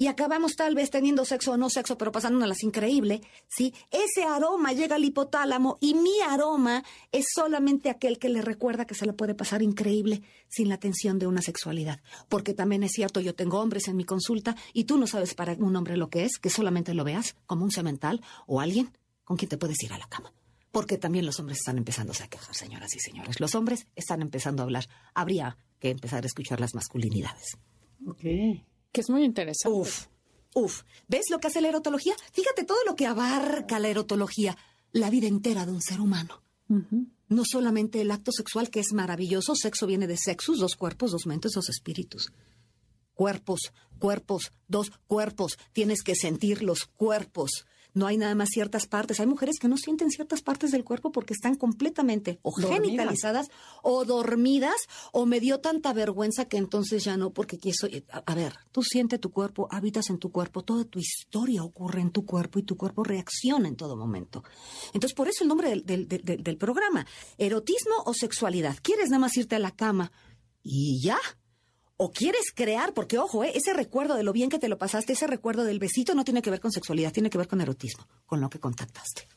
[0.00, 3.74] y acabamos tal vez teniendo sexo o no sexo, pero pasándonos increíble, ¿sí?
[3.90, 6.82] Ese aroma llega al hipotálamo y mi aroma
[7.12, 11.18] es solamente aquel que le recuerda que se le puede pasar increíble sin la tensión
[11.18, 12.00] de una sexualidad.
[12.30, 15.52] Porque también es cierto, yo tengo hombres en mi consulta y tú no sabes para
[15.52, 19.36] un hombre lo que es, que solamente lo veas como un semental o alguien con
[19.36, 20.32] quien te puedes ir a la cama.
[20.72, 23.38] Porque también los hombres están empezándose a quejar, señoras y señores.
[23.38, 24.88] Los hombres están empezando a hablar.
[25.12, 27.58] Habría que empezar a escuchar las masculinidades.
[28.92, 29.76] Que es muy interesante.
[29.76, 30.06] Uf,
[30.54, 30.82] uf.
[31.08, 32.14] ¿Ves lo que hace la erotología?
[32.32, 34.56] Fíjate todo lo que abarca la erotología,
[34.92, 36.42] la vida entera de un ser humano.
[37.28, 41.26] No solamente el acto sexual, que es maravilloso, sexo viene de sexus, dos cuerpos, dos
[41.26, 42.32] mentes, dos espíritus.
[43.14, 45.58] Cuerpos, cuerpos, dos cuerpos.
[45.72, 47.66] Tienes que sentir los cuerpos.
[47.94, 49.20] No hay nada más ciertas partes.
[49.20, 53.48] Hay mujeres que no sienten ciertas partes del cuerpo porque están completamente o genitalizadas
[53.82, 54.76] o dormidas
[55.12, 57.88] o me dio tanta vergüenza que entonces ya no, porque quiso.
[58.12, 62.00] A, a ver, tú sientes tu cuerpo, habitas en tu cuerpo, toda tu historia ocurre
[62.00, 64.44] en tu cuerpo y tu cuerpo reacciona en todo momento.
[64.92, 67.06] Entonces, por eso el nombre del, del- del- del- del programa:
[67.38, 68.76] erotismo o sexualidad.
[68.82, 70.12] ¿Quieres nada más irte a la cama
[70.62, 71.18] y ya?
[72.02, 73.52] O quieres crear, porque ojo, ¿eh?
[73.54, 76.40] ese recuerdo de lo bien que te lo pasaste, ese recuerdo del besito no tiene
[76.40, 79.28] que ver con sexualidad, tiene que ver con erotismo, con lo que contactaste.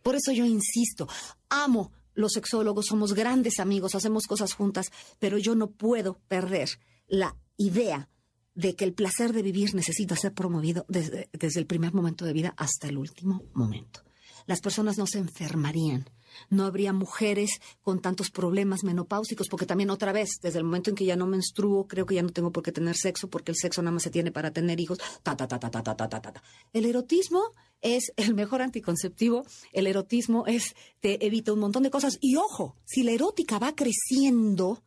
[0.00, 1.08] Por eso yo insisto,
[1.48, 6.68] amo los sexólogos, somos grandes amigos, hacemos cosas juntas, pero yo no puedo perder
[7.08, 8.10] la idea
[8.54, 12.32] de que el placer de vivir necesita ser promovido desde, desde el primer momento de
[12.32, 14.05] vida hasta el último momento
[14.46, 16.08] las personas no se enfermarían.
[16.50, 20.96] No habría mujeres con tantos problemas menopáusicos, porque también otra vez, desde el momento en
[20.96, 23.56] que ya no menstruo, creo que ya no tengo por qué tener sexo, porque el
[23.56, 24.98] sexo nada más se tiene para tener hijos.
[25.22, 26.42] Ta, ta, ta, ta, ta, ta, ta, ta.
[26.72, 27.42] El erotismo
[27.80, 32.18] es el mejor anticonceptivo, el erotismo es, te evita un montón de cosas.
[32.20, 34.82] Y ojo, si la erótica va creciendo,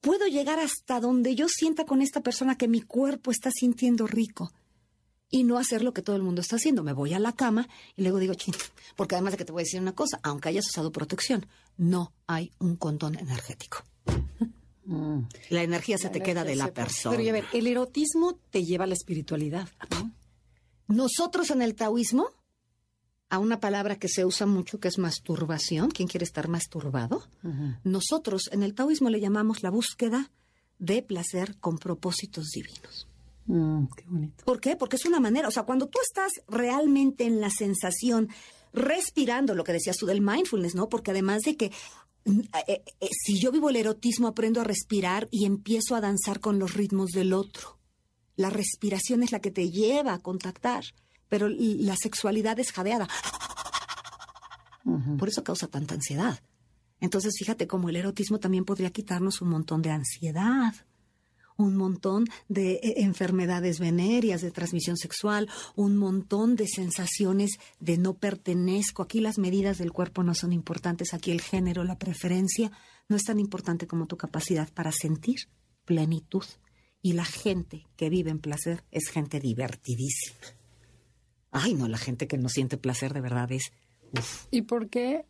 [0.00, 4.52] puedo llegar hasta donde yo sienta con esta persona que mi cuerpo está sintiendo rico
[5.30, 6.82] y no hacer lo que todo el mundo está haciendo.
[6.82, 8.54] Me voy a la cama y luego digo, ching,
[8.96, 12.12] porque además de que te voy a decir una cosa, aunque hayas usado protección, no
[12.26, 13.84] hay un condón energético.
[15.50, 17.16] La energía se te queda de la persona.
[17.16, 19.68] Pero a ver, el erotismo te lleva a la espiritualidad.
[19.90, 20.12] ¿no?
[20.86, 22.30] Nosotros en el taoísmo,
[23.28, 27.26] a una palabra que se usa mucho que es masturbación, ¿quién quiere estar masturbado?
[27.82, 30.30] Nosotros en el taoísmo le llamamos la búsqueda
[30.78, 33.08] de placer con propósitos divinos.
[33.46, 34.44] Mm, qué bonito.
[34.44, 34.76] ¿Por qué?
[34.76, 38.28] Porque es una manera, o sea, cuando tú estás realmente en la sensación,
[38.72, 40.88] respirando lo que decías tú del mindfulness, ¿no?
[40.88, 41.72] Porque además de que
[42.24, 46.40] mm, eh, eh, si yo vivo el erotismo, aprendo a respirar y empiezo a danzar
[46.40, 47.78] con los ritmos del otro.
[48.36, 50.84] La respiración es la que te lleva a contactar,
[51.28, 53.08] pero la sexualidad es jadeada.
[55.18, 56.38] Por eso causa tanta ansiedad.
[57.00, 60.74] Entonces, fíjate cómo el erotismo también podría quitarnos un montón de ansiedad
[61.56, 68.14] un montón de eh, enfermedades venéreas de transmisión sexual, un montón de sensaciones de no
[68.14, 69.02] pertenezco.
[69.02, 72.70] Aquí las medidas del cuerpo no son importantes, aquí el género, la preferencia
[73.08, 75.36] no es tan importante como tu capacidad para sentir
[75.84, 76.44] plenitud.
[77.02, 80.38] Y la gente que vive en placer es gente divertidísima.
[81.52, 83.72] Ay, no, la gente que no siente placer de verdad es...
[84.50, 85.24] ¿Y por qué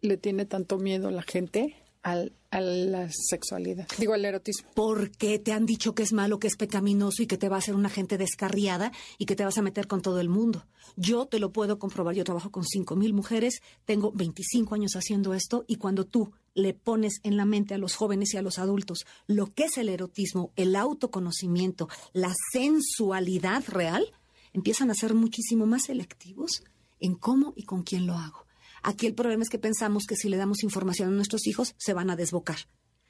[0.00, 3.86] le tiene tanto miedo la gente al, a la sexualidad?
[3.98, 4.68] Digo, al erotismo.
[4.74, 7.58] porque te han dicho que es malo, que es pecaminoso y que te va a
[7.60, 10.66] hacer una gente descarriada y que te vas a meter con todo el mundo.
[10.96, 12.14] Yo te lo puedo comprobar.
[12.14, 16.74] Yo trabajo con cinco mil mujeres, tengo 25 años haciendo esto y cuando tú le
[16.74, 19.88] pones en la mente a los jóvenes y a los adultos lo que es el
[19.88, 24.06] erotismo, el autoconocimiento, la sensualidad real,
[24.52, 26.62] empiezan a ser muchísimo más selectivos
[27.00, 28.41] en cómo y con quién lo hago.
[28.82, 31.92] Aquí el problema es que pensamos que si le damos información a nuestros hijos se
[31.94, 32.58] van a desbocar.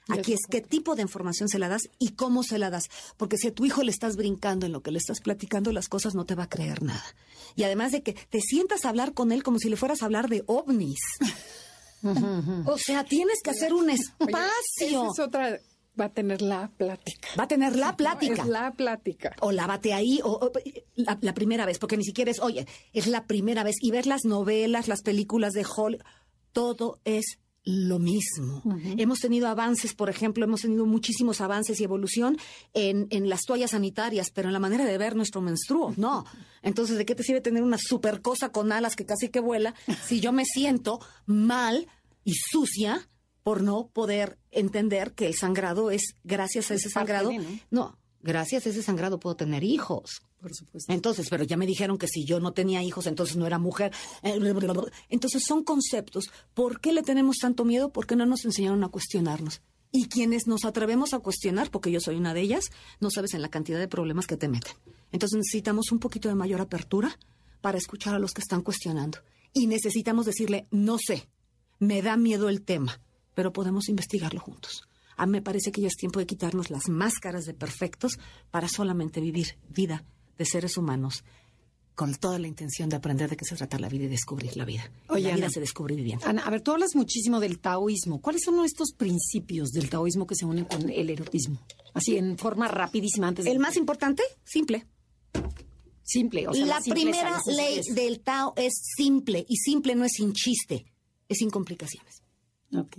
[0.09, 2.89] Aquí es qué tipo de información se la das y cómo se la das.
[3.15, 5.87] Porque si a tu hijo le estás brincando en lo que le estás platicando, las
[5.87, 7.03] cosas no te va a creer nada.
[7.55, 10.05] Y además de que te sientas a hablar con él como si le fueras a
[10.05, 10.99] hablar de ovnis.
[12.65, 14.43] O sea, tienes que hacer un Oye, espacio.
[14.81, 15.59] esa es otra,
[15.99, 17.27] va a tener la plática.
[17.39, 18.41] Va a tener la plática.
[18.43, 19.35] Es la plática.
[19.41, 20.51] O lávate ahí, o, o-
[20.95, 23.75] la, la primera vez, porque ni siquiera es, oye, es la primera vez.
[23.81, 26.03] Y ver las novelas, las películas de Hollywood,
[26.51, 28.61] todo es lo mismo.
[28.97, 32.37] Hemos tenido avances, por ejemplo, hemos tenido muchísimos avances y evolución
[32.73, 36.25] en, en las toallas sanitarias, pero en la manera de ver nuestro menstruo, no.
[36.61, 39.73] Entonces, ¿de qué te sirve tener una super cosa con alas que casi que vuela
[40.05, 41.87] si yo me siento mal
[42.25, 43.07] y sucia
[43.43, 47.29] por no poder entender que el sangrado es gracias a ese sangrado?
[47.29, 47.59] de, ¿no?
[47.69, 50.21] No, gracias a ese sangrado puedo tener hijos.
[50.39, 50.91] Por supuesto.
[50.91, 53.93] Entonces, pero ya me dijeron que si yo no tenía hijos, entonces no era mujer.
[54.23, 56.29] Entonces son conceptos.
[56.53, 57.93] ¿Por qué le tenemos tanto miedo?
[57.93, 59.61] Porque no nos enseñaron a cuestionarnos.
[59.89, 62.65] Y quienes nos atrevemos a cuestionar, porque yo soy una de ellas,
[62.99, 64.73] no sabes en la cantidad de problemas que te meten.
[65.11, 67.17] Entonces necesitamos un poquito de mayor apertura
[67.61, 69.19] para escuchar a los que están cuestionando.
[69.53, 71.29] Y necesitamos decirle, no sé,
[71.79, 72.99] me da miedo el tema,
[73.33, 74.87] pero podemos investigarlo juntos.
[75.15, 78.19] A mí me parece que ya es tiempo de quitarnos las máscaras de perfectos
[78.51, 80.03] para solamente vivir vida
[80.37, 81.23] de seres humanos
[81.95, 84.65] con toda la intención de aprender de qué se trata la vida y descubrir la
[84.65, 84.89] vida.
[85.09, 85.53] Oye, la vida Ana.
[85.53, 86.25] se descubre viviendo.
[86.25, 88.19] Ana, a ver, tú hablas muchísimo del taoísmo.
[88.19, 91.59] ¿Cuáles son estos principios del taoísmo que se unen con el erotismo?
[91.93, 93.51] Así, en forma rapidísima antes de...
[93.51, 94.87] El más importante, simple.
[96.01, 100.33] simple, o sea, la primera ley del Tao es simple, y simple no es sin
[100.33, 100.85] chiste,
[101.29, 102.22] es sin complicaciones.
[102.75, 102.97] Ok.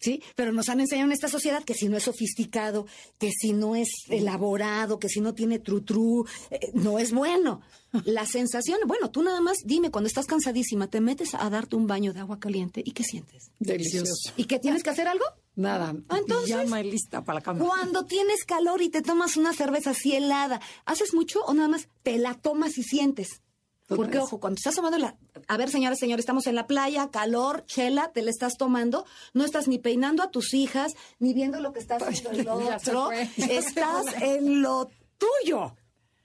[0.00, 0.22] ¿Sí?
[0.36, 2.86] Pero nos han enseñado en esta sociedad que si no es sofisticado,
[3.18, 7.62] que si no es elaborado, que si no tiene tru-tru, eh, no es bueno.
[8.04, 11.86] La sensación, bueno, tú nada más dime, cuando estás cansadísima, te metes a darte un
[11.86, 13.50] baño de agua caliente y ¿qué sientes?
[13.58, 14.32] Delicioso.
[14.36, 15.24] ¿Y qué tienes que hacer algo?
[15.56, 15.94] Nada.
[16.08, 17.64] Ah, entonces- Llama y lista para la cama.
[17.64, 21.88] Cuando tienes calor y te tomas una cerveza así helada, ¿haces mucho o nada más
[22.02, 23.40] te la tomas y sientes?
[23.86, 25.16] Porque, ojo, cuando estás tomando la...
[25.46, 29.04] A ver, señores, señores, estamos en la playa, calor, chela, te la estás tomando,
[29.34, 33.10] no estás ni peinando a tus hijas, ni viendo lo que estás haciendo el otro,
[33.36, 35.76] estás en lo tuyo.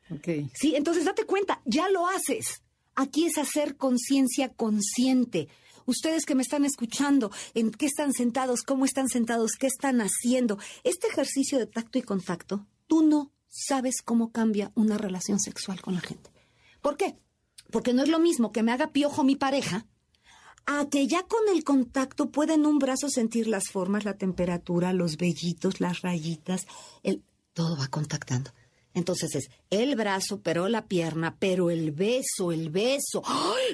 [0.10, 0.50] Ok.
[0.54, 2.64] Sí, entonces date cuenta, ya lo haces.
[2.96, 5.50] Aquí es hacer conciencia consciente.
[5.86, 8.62] Ustedes que me están escuchando, ¿en qué están sentados?
[8.62, 9.54] ¿Cómo están sentados?
[9.60, 10.60] ¿Qué están haciendo?
[10.84, 15.96] Este ejercicio de tacto y contacto, tú no sabes cómo cambia una relación sexual con
[15.96, 16.32] la gente.
[16.82, 17.16] ¿Por qué?
[17.72, 19.86] Porque no es lo mismo que me haga piojo mi pareja
[20.66, 24.94] a que ya con el contacto pueda en un brazo sentir las formas, la temperatura,
[24.94, 26.68] los vellitos, las rayitas,
[27.04, 28.52] el, todo va contactando.
[28.94, 33.24] Entonces es el brazo, pero la pierna, pero el beso, el beso.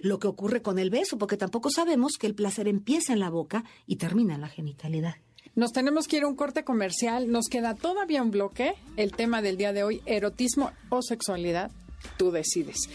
[0.04, 3.30] Lo que ocurre con el beso, porque tampoco sabemos que el placer empieza en la
[3.30, 5.16] boca y termina en la genitalidad.
[5.56, 7.32] Nos tenemos que ir a un corte comercial.
[7.32, 8.76] Nos queda todavía un bloque.
[8.98, 11.72] El tema del día de hoy, erotismo o sexualidad.
[12.18, 12.90] Tú decides.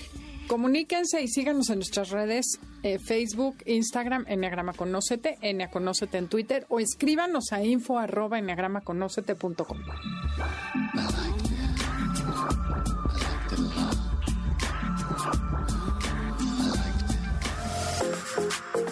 [0.51, 6.67] Comuníquense y síganos en nuestras redes, eh, Facebook, Instagram, Enneagrama Conócete, Ennea Conócete en Twitter
[6.69, 8.41] o escríbanos a info arroba.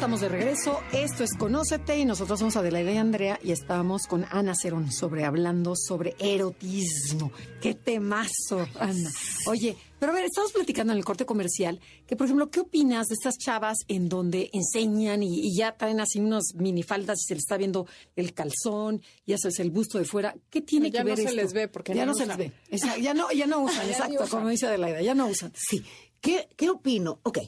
[0.00, 0.80] estamos de regreso.
[0.94, 5.26] Esto es Conócete y nosotros somos Adelaida y Andrea y estamos con Ana Cerón sobre
[5.26, 7.30] hablando sobre erotismo.
[7.60, 9.10] Qué temazo, Ana.
[9.46, 13.08] Oye, pero a ver, estamos platicando en el corte comercial que, por ejemplo, ¿qué opinas
[13.08, 17.34] de estas chavas en donde enseñan y, y ya traen así unas minifaldas y se
[17.34, 17.86] les está viendo
[18.16, 20.34] el calzón y eso es el busto de fuera?
[20.48, 21.36] ¿Qué tiene Ya que no ver se esto?
[21.36, 22.52] les ve porque ya no no se les ve.
[22.70, 24.28] Esa- ya no, ya no usan, Ya exacto, usan.
[24.28, 25.52] como dice Adelaida, ya no usan.
[25.54, 25.82] Sí.
[26.22, 27.20] ¿Qué, qué opino?
[27.22, 27.38] Ok.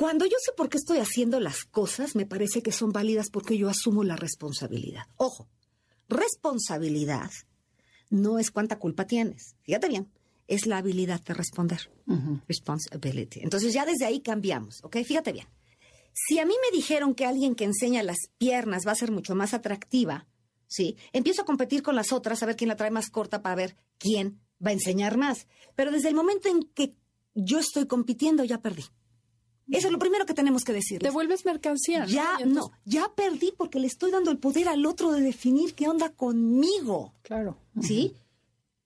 [0.00, 3.58] Cuando yo sé por qué estoy haciendo las cosas, me parece que son válidas porque
[3.58, 5.02] yo asumo la responsabilidad.
[5.18, 5.46] Ojo,
[6.08, 7.30] responsabilidad
[8.08, 9.56] no es cuánta culpa tienes.
[9.60, 10.10] Fíjate bien,
[10.48, 11.90] es la habilidad de responder.
[12.48, 13.40] Responsibility.
[13.40, 14.96] Entonces ya desde ahí cambiamos, ¿ok?
[15.04, 15.48] Fíjate bien.
[16.14, 19.34] Si a mí me dijeron que alguien que enseña las piernas va a ser mucho
[19.34, 20.26] más atractiva,
[20.66, 20.96] ¿sí?
[21.12, 23.76] Empiezo a competir con las otras a ver quién la trae más corta para ver
[23.98, 25.46] quién va a enseñar más.
[25.74, 26.94] Pero desde el momento en que
[27.34, 28.84] yo estoy compitiendo, ya perdí.
[29.72, 31.00] Eso es lo primero que tenemos que decir.
[31.00, 32.04] Te vuelves mercancía.
[32.06, 35.74] Ya, entonces- no, ya perdí porque le estoy dando el poder al otro de definir
[35.74, 37.14] qué onda conmigo.
[37.22, 37.56] Claro.
[37.80, 38.14] ¿Sí?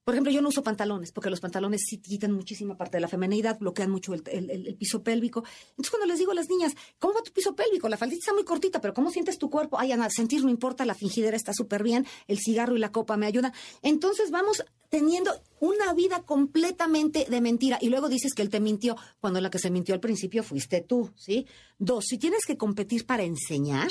[0.05, 3.09] Por ejemplo, yo no uso pantalones porque los pantalones sí quitan muchísima parte de la
[3.09, 5.45] feminidad, bloquean mucho el, piso pélvico.
[5.71, 7.89] Entonces, cuando les digo a las niñas, ¿cómo va tu piso pélvico?
[7.89, 9.79] La faldita está muy cortita, pero ¿cómo sientes tu cuerpo?
[9.79, 13.17] Ay, Ana, sentir no importa, la fingidera está súper bien, el cigarro y la copa
[13.17, 13.53] me ayudan.
[13.83, 17.79] Entonces, vamos teniendo una vida completamente de mentira.
[17.81, 20.83] Y luego dices que él te mintió, cuando la que se mintió al principio fuiste
[20.83, 21.47] tú, ¿sí?
[21.79, 23.91] Dos, si tienes que competir para enseñar,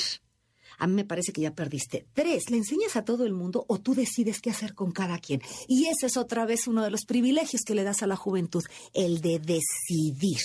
[0.77, 2.05] a mí me parece que ya perdiste.
[2.13, 5.41] Tres, ¿le enseñas a todo el mundo o tú decides qué hacer con cada quien?
[5.67, 8.63] Y ese es otra vez uno de los privilegios que le das a la juventud,
[8.93, 10.39] el de decidir.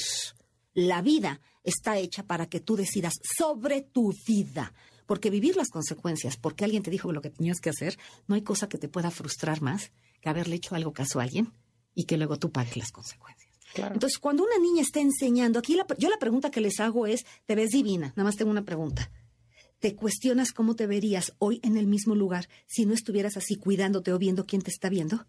[0.74, 4.72] La vida está hecha para que tú decidas sobre tu vida.
[5.06, 8.42] Porque vivir las consecuencias, porque alguien te dijo lo que tenías que hacer, no hay
[8.42, 11.52] cosa que te pueda frustrar más que haberle hecho algo caso a alguien
[11.94, 13.48] y que luego tú pagues las consecuencias.
[13.72, 13.94] Claro.
[13.94, 17.24] Entonces, cuando una niña está enseñando, aquí la- yo la pregunta que les hago es,
[17.46, 18.08] ¿te ves divina?
[18.16, 19.10] Nada más tengo una pregunta.
[19.78, 24.12] ¿Te cuestionas cómo te verías hoy en el mismo lugar si no estuvieras así cuidándote
[24.12, 25.24] o viendo quién te está viendo?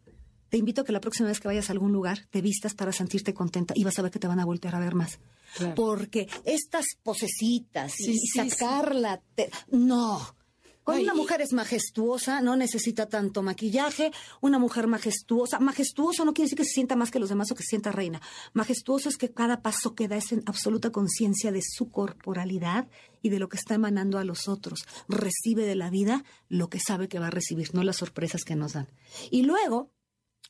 [0.49, 2.91] Te invito a que la próxima vez que vayas a algún lugar te vistas para
[2.91, 5.19] sentirte contenta y vas a ver que te van a voltear a ver más.
[5.55, 5.75] Claro.
[5.75, 9.21] Porque estas posecitas Sí, y sí, sacarla...
[9.35, 10.35] te- No.
[10.89, 14.11] Cuando una mujer es majestuosa, no necesita tanto maquillaje.
[14.41, 17.55] Una mujer majestuosa, majestuoso no quiere decir que se sienta más que los demás o
[17.55, 18.21] que se sienta reina.
[18.53, 22.87] Majestuoso es que cada paso que da es en absoluta conciencia de su corporalidad
[23.21, 24.85] y de lo que está emanando a los otros.
[25.07, 28.55] Recibe de la vida lo que sabe que va a recibir, no las sorpresas que
[28.55, 28.89] nos dan.
[29.29, 29.91] Y luego,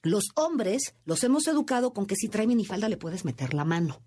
[0.02, 4.02] los hombres los hemos educado con que si trae minifalda le puedes meter la mano.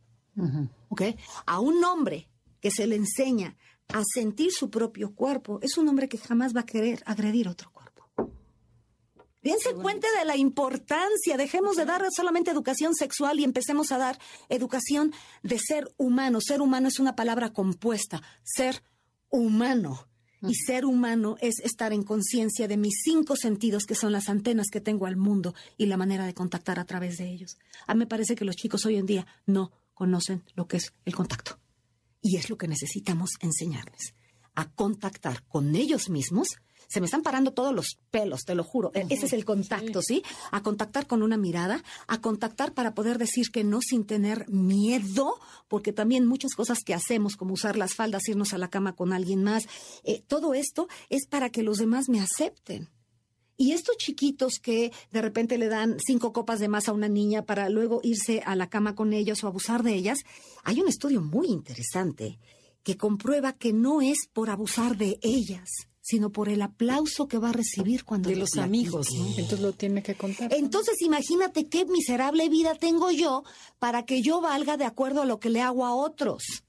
[0.89, 1.03] ¿ok?
[1.47, 2.29] A un hombre
[2.61, 3.57] que se le enseña
[3.93, 7.71] a sentir su propio cuerpo, es un hombre que jamás va a querer agredir otro
[7.71, 7.83] cuerpo.
[9.43, 11.37] Dense cuenta de la importancia.
[11.37, 14.19] Dejemos de dar solamente educación sexual y empecemos a dar
[14.49, 15.13] educación
[15.43, 16.41] de ser humano.
[16.41, 18.23] Ser humano es una palabra compuesta.
[18.45, 18.83] Ser
[19.31, 20.07] humano.
[20.43, 24.69] Y ser humano es estar en conciencia de mis cinco sentidos, que son las antenas
[24.73, 27.59] que tengo al mundo y la manera de contactar a través de ellos.
[27.87, 30.93] A mí me parece que los chicos hoy en día no conocen lo que es
[31.05, 31.62] el contacto.
[32.23, 34.15] Y es lo que necesitamos enseñarles,
[34.55, 36.49] a contactar con ellos mismos.
[36.89, 38.91] Se me están parando todos los pelos, te lo juro.
[38.95, 40.23] E- Ese es el contacto, ¿sí?
[40.51, 45.35] A contactar con una mirada, a contactar para poder decir que no sin tener miedo,
[45.69, 49.13] porque también muchas cosas que hacemos, como usar las faldas, irnos a la cama con
[49.15, 49.65] alguien más,
[50.05, 52.91] eh, todo esto es para que los demás me acepten.
[53.57, 57.45] Y estos chiquitos que de repente le dan cinco copas de más a una niña
[57.45, 60.19] para luego irse a la cama con ellos o abusar de ellas,
[60.65, 62.39] hay un estudio muy interesante
[62.83, 65.69] que comprueba que no es por abusar de ellas,
[66.01, 69.09] sino por el aplauso que va a recibir cuando De lo los amigos.
[69.15, 69.27] ¿no?
[69.29, 70.53] Entonces lo tiene que contar.
[70.53, 73.45] Entonces imagínate qué miserable vida tengo yo
[73.79, 76.65] para que yo valga de acuerdo a lo que le hago a otros.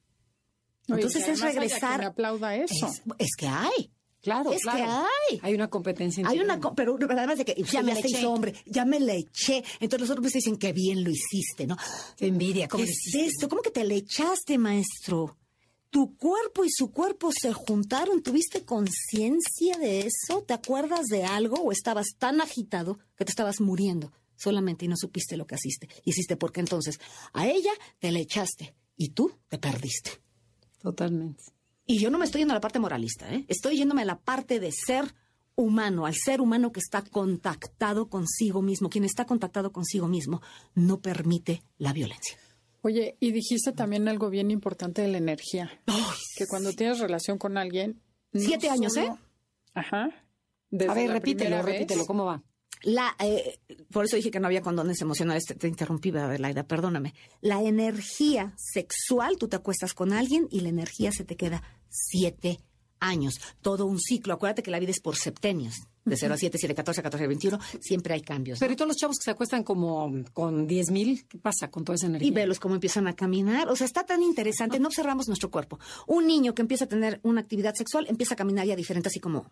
[0.88, 2.00] Entonces que es regresar.
[2.00, 2.86] quien aplauda eso.
[2.86, 3.93] Es, es que hay.
[4.24, 4.78] Claro, Es claro.
[4.78, 5.40] que hay.
[5.44, 6.26] Hay una competencia.
[6.26, 8.26] Hay una, pero además de que ya me le eché.
[8.26, 9.66] hombre, ya me le eché.
[9.82, 11.76] Entonces los otros dicen que bien lo hiciste, ¿no?
[12.16, 13.50] Qué envidia, ¿cómo ¿Qué es esto?
[13.50, 15.38] ¿Cómo que te le echaste, maestro?
[15.90, 18.24] Tu cuerpo y su cuerpo se juntaron.
[18.24, 20.42] ¿Tuviste conciencia de eso?
[20.44, 24.96] ¿Te acuerdas de algo o estabas tan agitado que te estabas muriendo solamente y no
[24.96, 25.90] supiste lo que hiciste?
[26.06, 26.98] Hiciste porque entonces
[27.34, 30.12] a ella te le echaste y tú te perdiste.
[30.82, 31.44] Totalmente.
[31.86, 33.46] Y yo no me estoy yendo a la parte moralista, ¿eh?
[33.48, 35.14] Estoy yéndome a la parte de ser
[35.56, 38.90] humano, al ser humano que está contactado consigo mismo.
[38.90, 40.42] Quien está contactado consigo mismo
[40.76, 42.38] no permite la violencia.
[42.82, 45.72] Oye, y dijiste también algo bien importante de la energía.
[46.38, 48.02] que cuando tienes relación con alguien.
[48.32, 49.18] no Siete años, solo- ¿eh?
[49.74, 50.10] Ajá.
[50.70, 51.66] Desde A ver, repítelo, vez.
[51.66, 52.42] repítelo, ¿cómo va?
[52.84, 53.60] La, eh,
[53.92, 55.46] por eso dije que no había condones emocionales.
[55.46, 57.14] Te, te interrumpí, Adelaida, perdóname.
[57.42, 62.60] La energía sexual, tú te acuestas con alguien y la energía se te queda siete
[63.04, 63.40] años.
[63.62, 64.34] Todo un ciclo.
[64.34, 65.88] Acuérdate que la vida es por septenios.
[66.06, 67.60] De 0 a 7, 7, 14, 14, 21.
[67.80, 68.58] Siempre hay cambios.
[68.58, 68.66] ¿no?
[68.66, 71.86] Pero y todos los chavos que se acuestan como con 10 mil, ¿qué pasa con
[71.86, 72.28] toda esa energía?
[72.28, 73.70] Y velos cómo empiezan a caminar.
[73.70, 74.80] O sea, está tan interesante.
[74.80, 75.80] No observamos nuestro cuerpo.
[76.08, 79.22] Un niño que empieza a tener una actividad sexual empieza a caminar ya diferente, así
[79.22, 79.50] como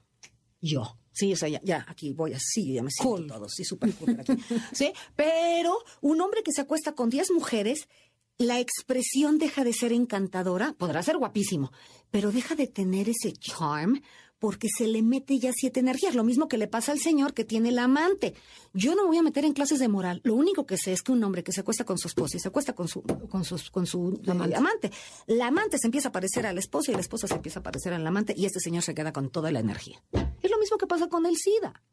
[0.62, 0.97] yo.
[1.14, 3.28] Sí, o sea, ya, ya aquí voy así, ya me siento Cool.
[3.28, 4.34] todo, sí, súper cool aquí.
[4.74, 7.89] Sí, pero un hombre que se acuesta con 10 mujeres,
[8.38, 11.72] la expresión deja de ser encantadora, podrá ser guapísimo,
[12.12, 14.01] pero deja de tener ese charm
[14.42, 17.46] porque se le mete ya siete energías, lo mismo que le pasa al señor que
[17.46, 18.34] tiene la amante.
[18.74, 20.20] Yo no me voy a meter en clases de moral.
[20.24, 22.39] Lo único que sé es que un hombre que se acuesta con su esposa y
[22.39, 24.56] se acuesta con su con su, con su eh, Amante.
[24.56, 24.92] amante,
[25.28, 27.64] la amante se empieza a parecer a la esposa y la esposa se empieza a
[27.64, 30.02] parecer al amante y este señor se queda con toda la energía.
[30.42, 31.84] Es lo mismo que pasa con el SIDA.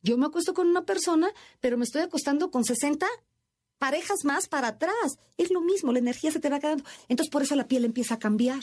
[0.00, 1.28] Yo me acuesto con una persona,
[1.60, 3.04] pero me estoy acostando con 60
[3.78, 5.18] parejas más para atrás.
[5.38, 6.84] Es lo mismo, la energía se te va quedando.
[7.08, 8.62] Entonces, por eso la piel empieza a cambiar.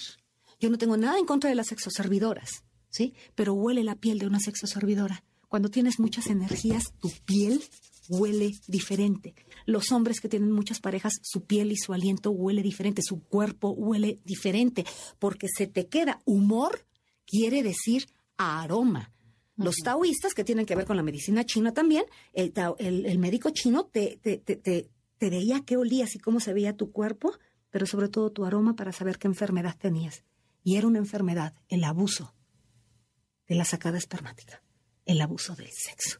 [0.61, 3.13] Yo no tengo nada en contra de las sexoservidoras, ¿sí?
[3.35, 5.23] Pero huele la piel de una sexoservidora.
[5.47, 7.63] Cuando tienes muchas energías, tu piel
[8.09, 9.35] huele diferente.
[9.65, 13.69] Los hombres que tienen muchas parejas, su piel y su aliento huele diferente, su cuerpo
[13.69, 14.85] huele diferente,
[15.19, 16.85] porque se te queda humor,
[17.25, 19.11] quiere decir aroma.
[19.55, 23.85] Los taoístas, que tienen que ver con la medicina china también, el, el, médico chino
[23.85, 27.33] te, te, te, te veía qué olías y cómo se veía tu cuerpo,
[27.69, 30.23] pero sobre todo tu aroma para saber qué enfermedad tenías.
[30.63, 32.33] Y era una enfermedad, el abuso
[33.49, 34.63] de la sacada espermática,
[35.05, 36.19] el abuso del sexo.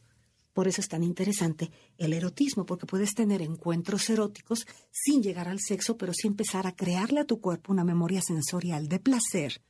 [0.52, 5.60] Por eso es tan interesante el erotismo, porque puedes tener encuentros eróticos sin llegar al
[5.60, 9.62] sexo, pero sí empezar a crearle a tu cuerpo una memoria sensorial de placer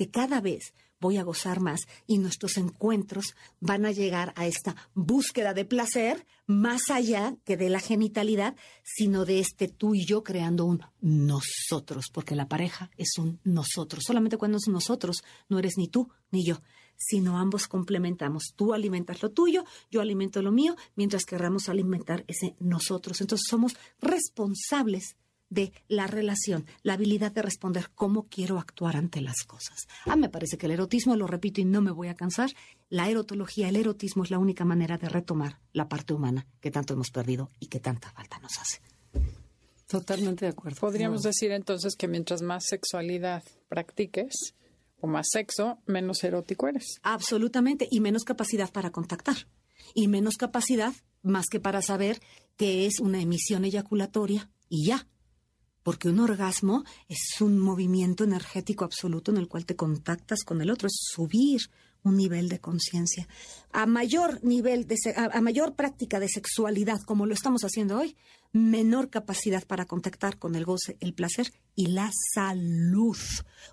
[0.00, 4.74] que cada vez voy a gozar más y nuestros encuentros van a llegar a esta
[4.94, 10.22] búsqueda de placer más allá que de la genitalidad, sino de este tú y yo
[10.22, 14.04] creando un nosotros, porque la pareja es un nosotros.
[14.06, 16.62] Solamente cuando es nosotros, no eres ni tú ni yo,
[17.00, 18.52] sino ambos complementamos.
[18.54, 23.20] Tú alimentas lo tuyo, yo alimento lo mío, mientras querramos alimentar ese nosotros.
[23.22, 25.16] Entonces somos responsables
[25.48, 29.88] de la relación, la habilidad de responder cómo quiero actuar ante las cosas.
[30.06, 32.50] Ah, me parece que el erotismo, lo repito y no me voy a cansar,
[32.88, 36.94] la erotología, el erotismo es la única manera de retomar la parte humana que tanto
[36.94, 38.80] hemos perdido y que tanta falta nos hace.
[39.88, 40.78] Totalmente de acuerdo.
[40.80, 44.54] Podríamos decir entonces que mientras más sexualidad practiques
[45.00, 47.00] o más sexo, menos erótico eres.
[47.02, 49.48] Absolutamente, y menos capacidad para contactar.
[49.94, 52.20] Y menos capacidad más que para saber
[52.56, 55.06] que es una emisión eyaculatoria y ya
[55.82, 60.70] porque un orgasmo es un movimiento energético absoluto en el cual te contactas con el
[60.70, 61.62] otro, es subir
[62.02, 63.28] un nivel de conciencia.
[63.72, 68.16] A mayor nivel de a, mayor práctica de sexualidad como lo estamos haciendo hoy,
[68.52, 73.18] menor capacidad para contactar con el goce, el placer y la salud,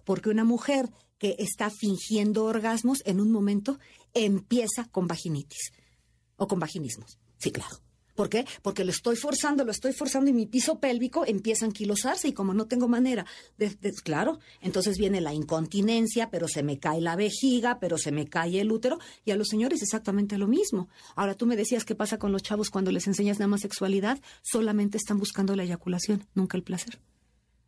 [0.03, 3.79] porque una mujer que está fingiendo orgasmos en un momento
[4.13, 5.71] empieza con vaginitis
[6.35, 7.17] o con vaginismos.
[7.37, 7.77] Sí, claro.
[8.17, 8.45] ¿Por qué?
[8.63, 12.33] Porque lo estoy forzando, lo estoy forzando y mi piso pélvico empieza a anquilosarse y
[12.33, 13.27] como no tengo manera
[14.03, 18.59] claro, entonces viene la incontinencia, pero se me cae la vejiga, pero se me cae
[18.59, 20.89] el útero y a los señores exactamente lo mismo.
[21.15, 24.19] Ahora tú me decías qué pasa con los chavos cuando les enseñas nada más sexualidad,
[24.41, 26.99] solamente están buscando la eyaculación, nunca el placer.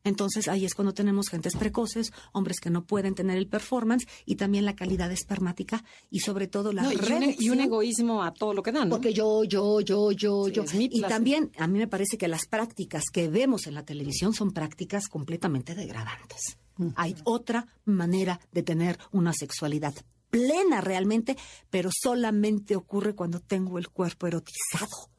[0.03, 4.35] Entonces ahí es cuando tenemos gentes precoces, hombres que no pueden tener el performance y
[4.35, 6.91] también la calidad espermática y sobre todo la
[7.39, 8.89] y, un, egoísmo a todo lo que dan.
[8.89, 10.63] Porque yo, yo, yo, yo, yo.
[10.73, 14.51] Y también a mí me parece que las prácticas que vemos en la televisión son
[14.51, 16.57] prácticas completamente degradantes.
[16.95, 19.93] Hay otra manera de tener una sexualidad
[20.29, 21.35] plena realmente,
[21.69, 25.09] pero solamente ocurre cuando tengo el cuerpo erotizado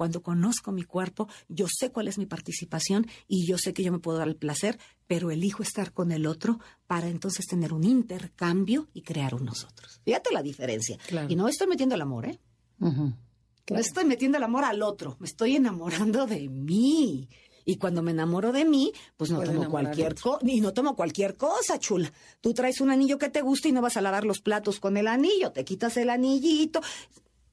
[0.00, 3.92] cuando conozco mi cuerpo, yo sé cuál es mi participación y yo sé que yo
[3.92, 7.84] me puedo dar el placer, pero elijo estar con el otro para entonces tener un
[7.84, 10.00] intercambio y crear un nosotros.
[10.02, 10.96] Fíjate la diferencia.
[11.28, 12.40] Y no estoy metiendo el amor, ¿eh?
[12.78, 17.28] No estoy metiendo el amor al otro, me estoy enamorando de mí.
[17.66, 21.36] Y cuando me enamoro de mí, pues no tomo cualquier cosa, y no tomo cualquier
[21.36, 22.10] cosa, chula.
[22.40, 24.96] Tú traes un anillo que te gusta y no vas a lavar los platos con
[24.96, 26.80] el anillo, te quitas el anillito.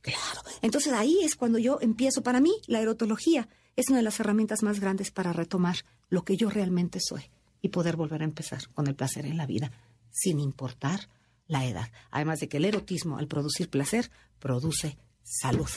[0.08, 0.42] Claro.
[0.62, 2.24] Entonces ahí es cuando yo empiezo.
[2.24, 5.78] Para mí, la erotología es una de las herramientas más grandes para retomar
[6.10, 7.30] lo que yo realmente soy
[7.62, 9.72] y poder volver a empezar con el placer en la vida,
[10.12, 11.10] sin importar
[11.48, 11.92] la edad.
[12.12, 15.70] Además de que el erotismo, al producir placer, produce salud.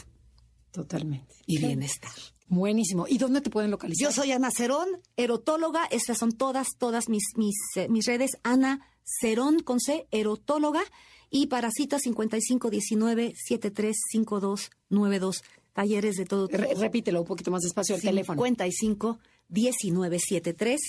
[0.71, 1.35] Totalmente.
[1.47, 2.13] Y bienestar.
[2.51, 3.07] Buenísimo.
[3.09, 4.09] ¿Y dónde te pueden localizar?
[4.09, 5.87] Yo soy Ana Cerón, erotóloga.
[5.93, 8.33] Estas son todas, todas mis, mis, eh, mis redes.
[8.43, 10.83] Ana Cerón con C, erotóloga.
[11.31, 15.45] Y para citas 5519 735292.
[15.73, 16.65] Talleres de todo tipo.
[16.77, 18.43] repítelo un poquito más despacio el teléfono.
[18.43, 20.81] 55 19 73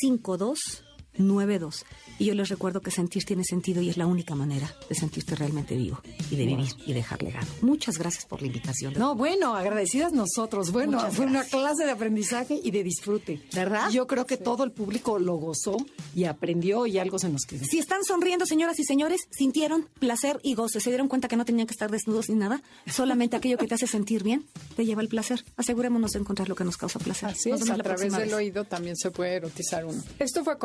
[0.00, 0.84] 52
[1.16, 1.84] 92.
[2.18, 5.34] Y yo les recuerdo que sentir tiene sentido y es la única manera de sentirte
[5.34, 6.00] realmente vivo
[6.30, 7.46] y de vivir y dejar legado.
[7.60, 8.94] Muchas gracias por la invitación.
[8.96, 10.70] No, bueno, agradecidas nosotros.
[10.70, 13.42] Bueno, fue una clase de aprendizaje y de disfrute.
[13.52, 13.90] ¿Verdad?
[13.90, 15.76] Yo creo que todo el público lo gozó
[16.14, 17.64] y aprendió y algo se nos quedó.
[17.64, 20.80] Si están sonriendo, señoras y señores, sintieron placer y goce.
[20.80, 22.62] Se dieron cuenta que no tenían que estar desnudos ni nada.
[22.86, 24.46] Solamente aquello que te hace sentir bien
[24.76, 25.44] te lleva el placer.
[25.56, 27.30] Asegurémonos de encontrar lo que nos causa placer.
[27.30, 30.02] Así es, a través del oído también se puede erotizar uno.
[30.18, 30.58] Esto fue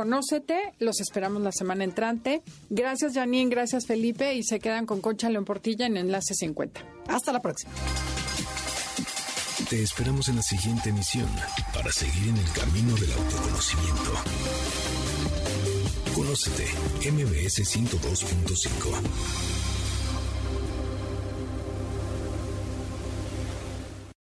[0.80, 2.42] Los esperamos la semana entrante.
[2.70, 3.50] Gracias, Janine.
[3.50, 4.34] Gracias, Felipe.
[4.34, 6.82] Y se quedan con Concha León Portilla en Enlace 50.
[7.08, 7.72] Hasta la próxima.
[9.70, 11.30] Te esperamos en la siguiente emisión
[11.74, 14.14] para seguir en el camino del autoconocimiento.
[16.16, 16.66] Conócete,
[17.12, 19.59] MBS 102.5.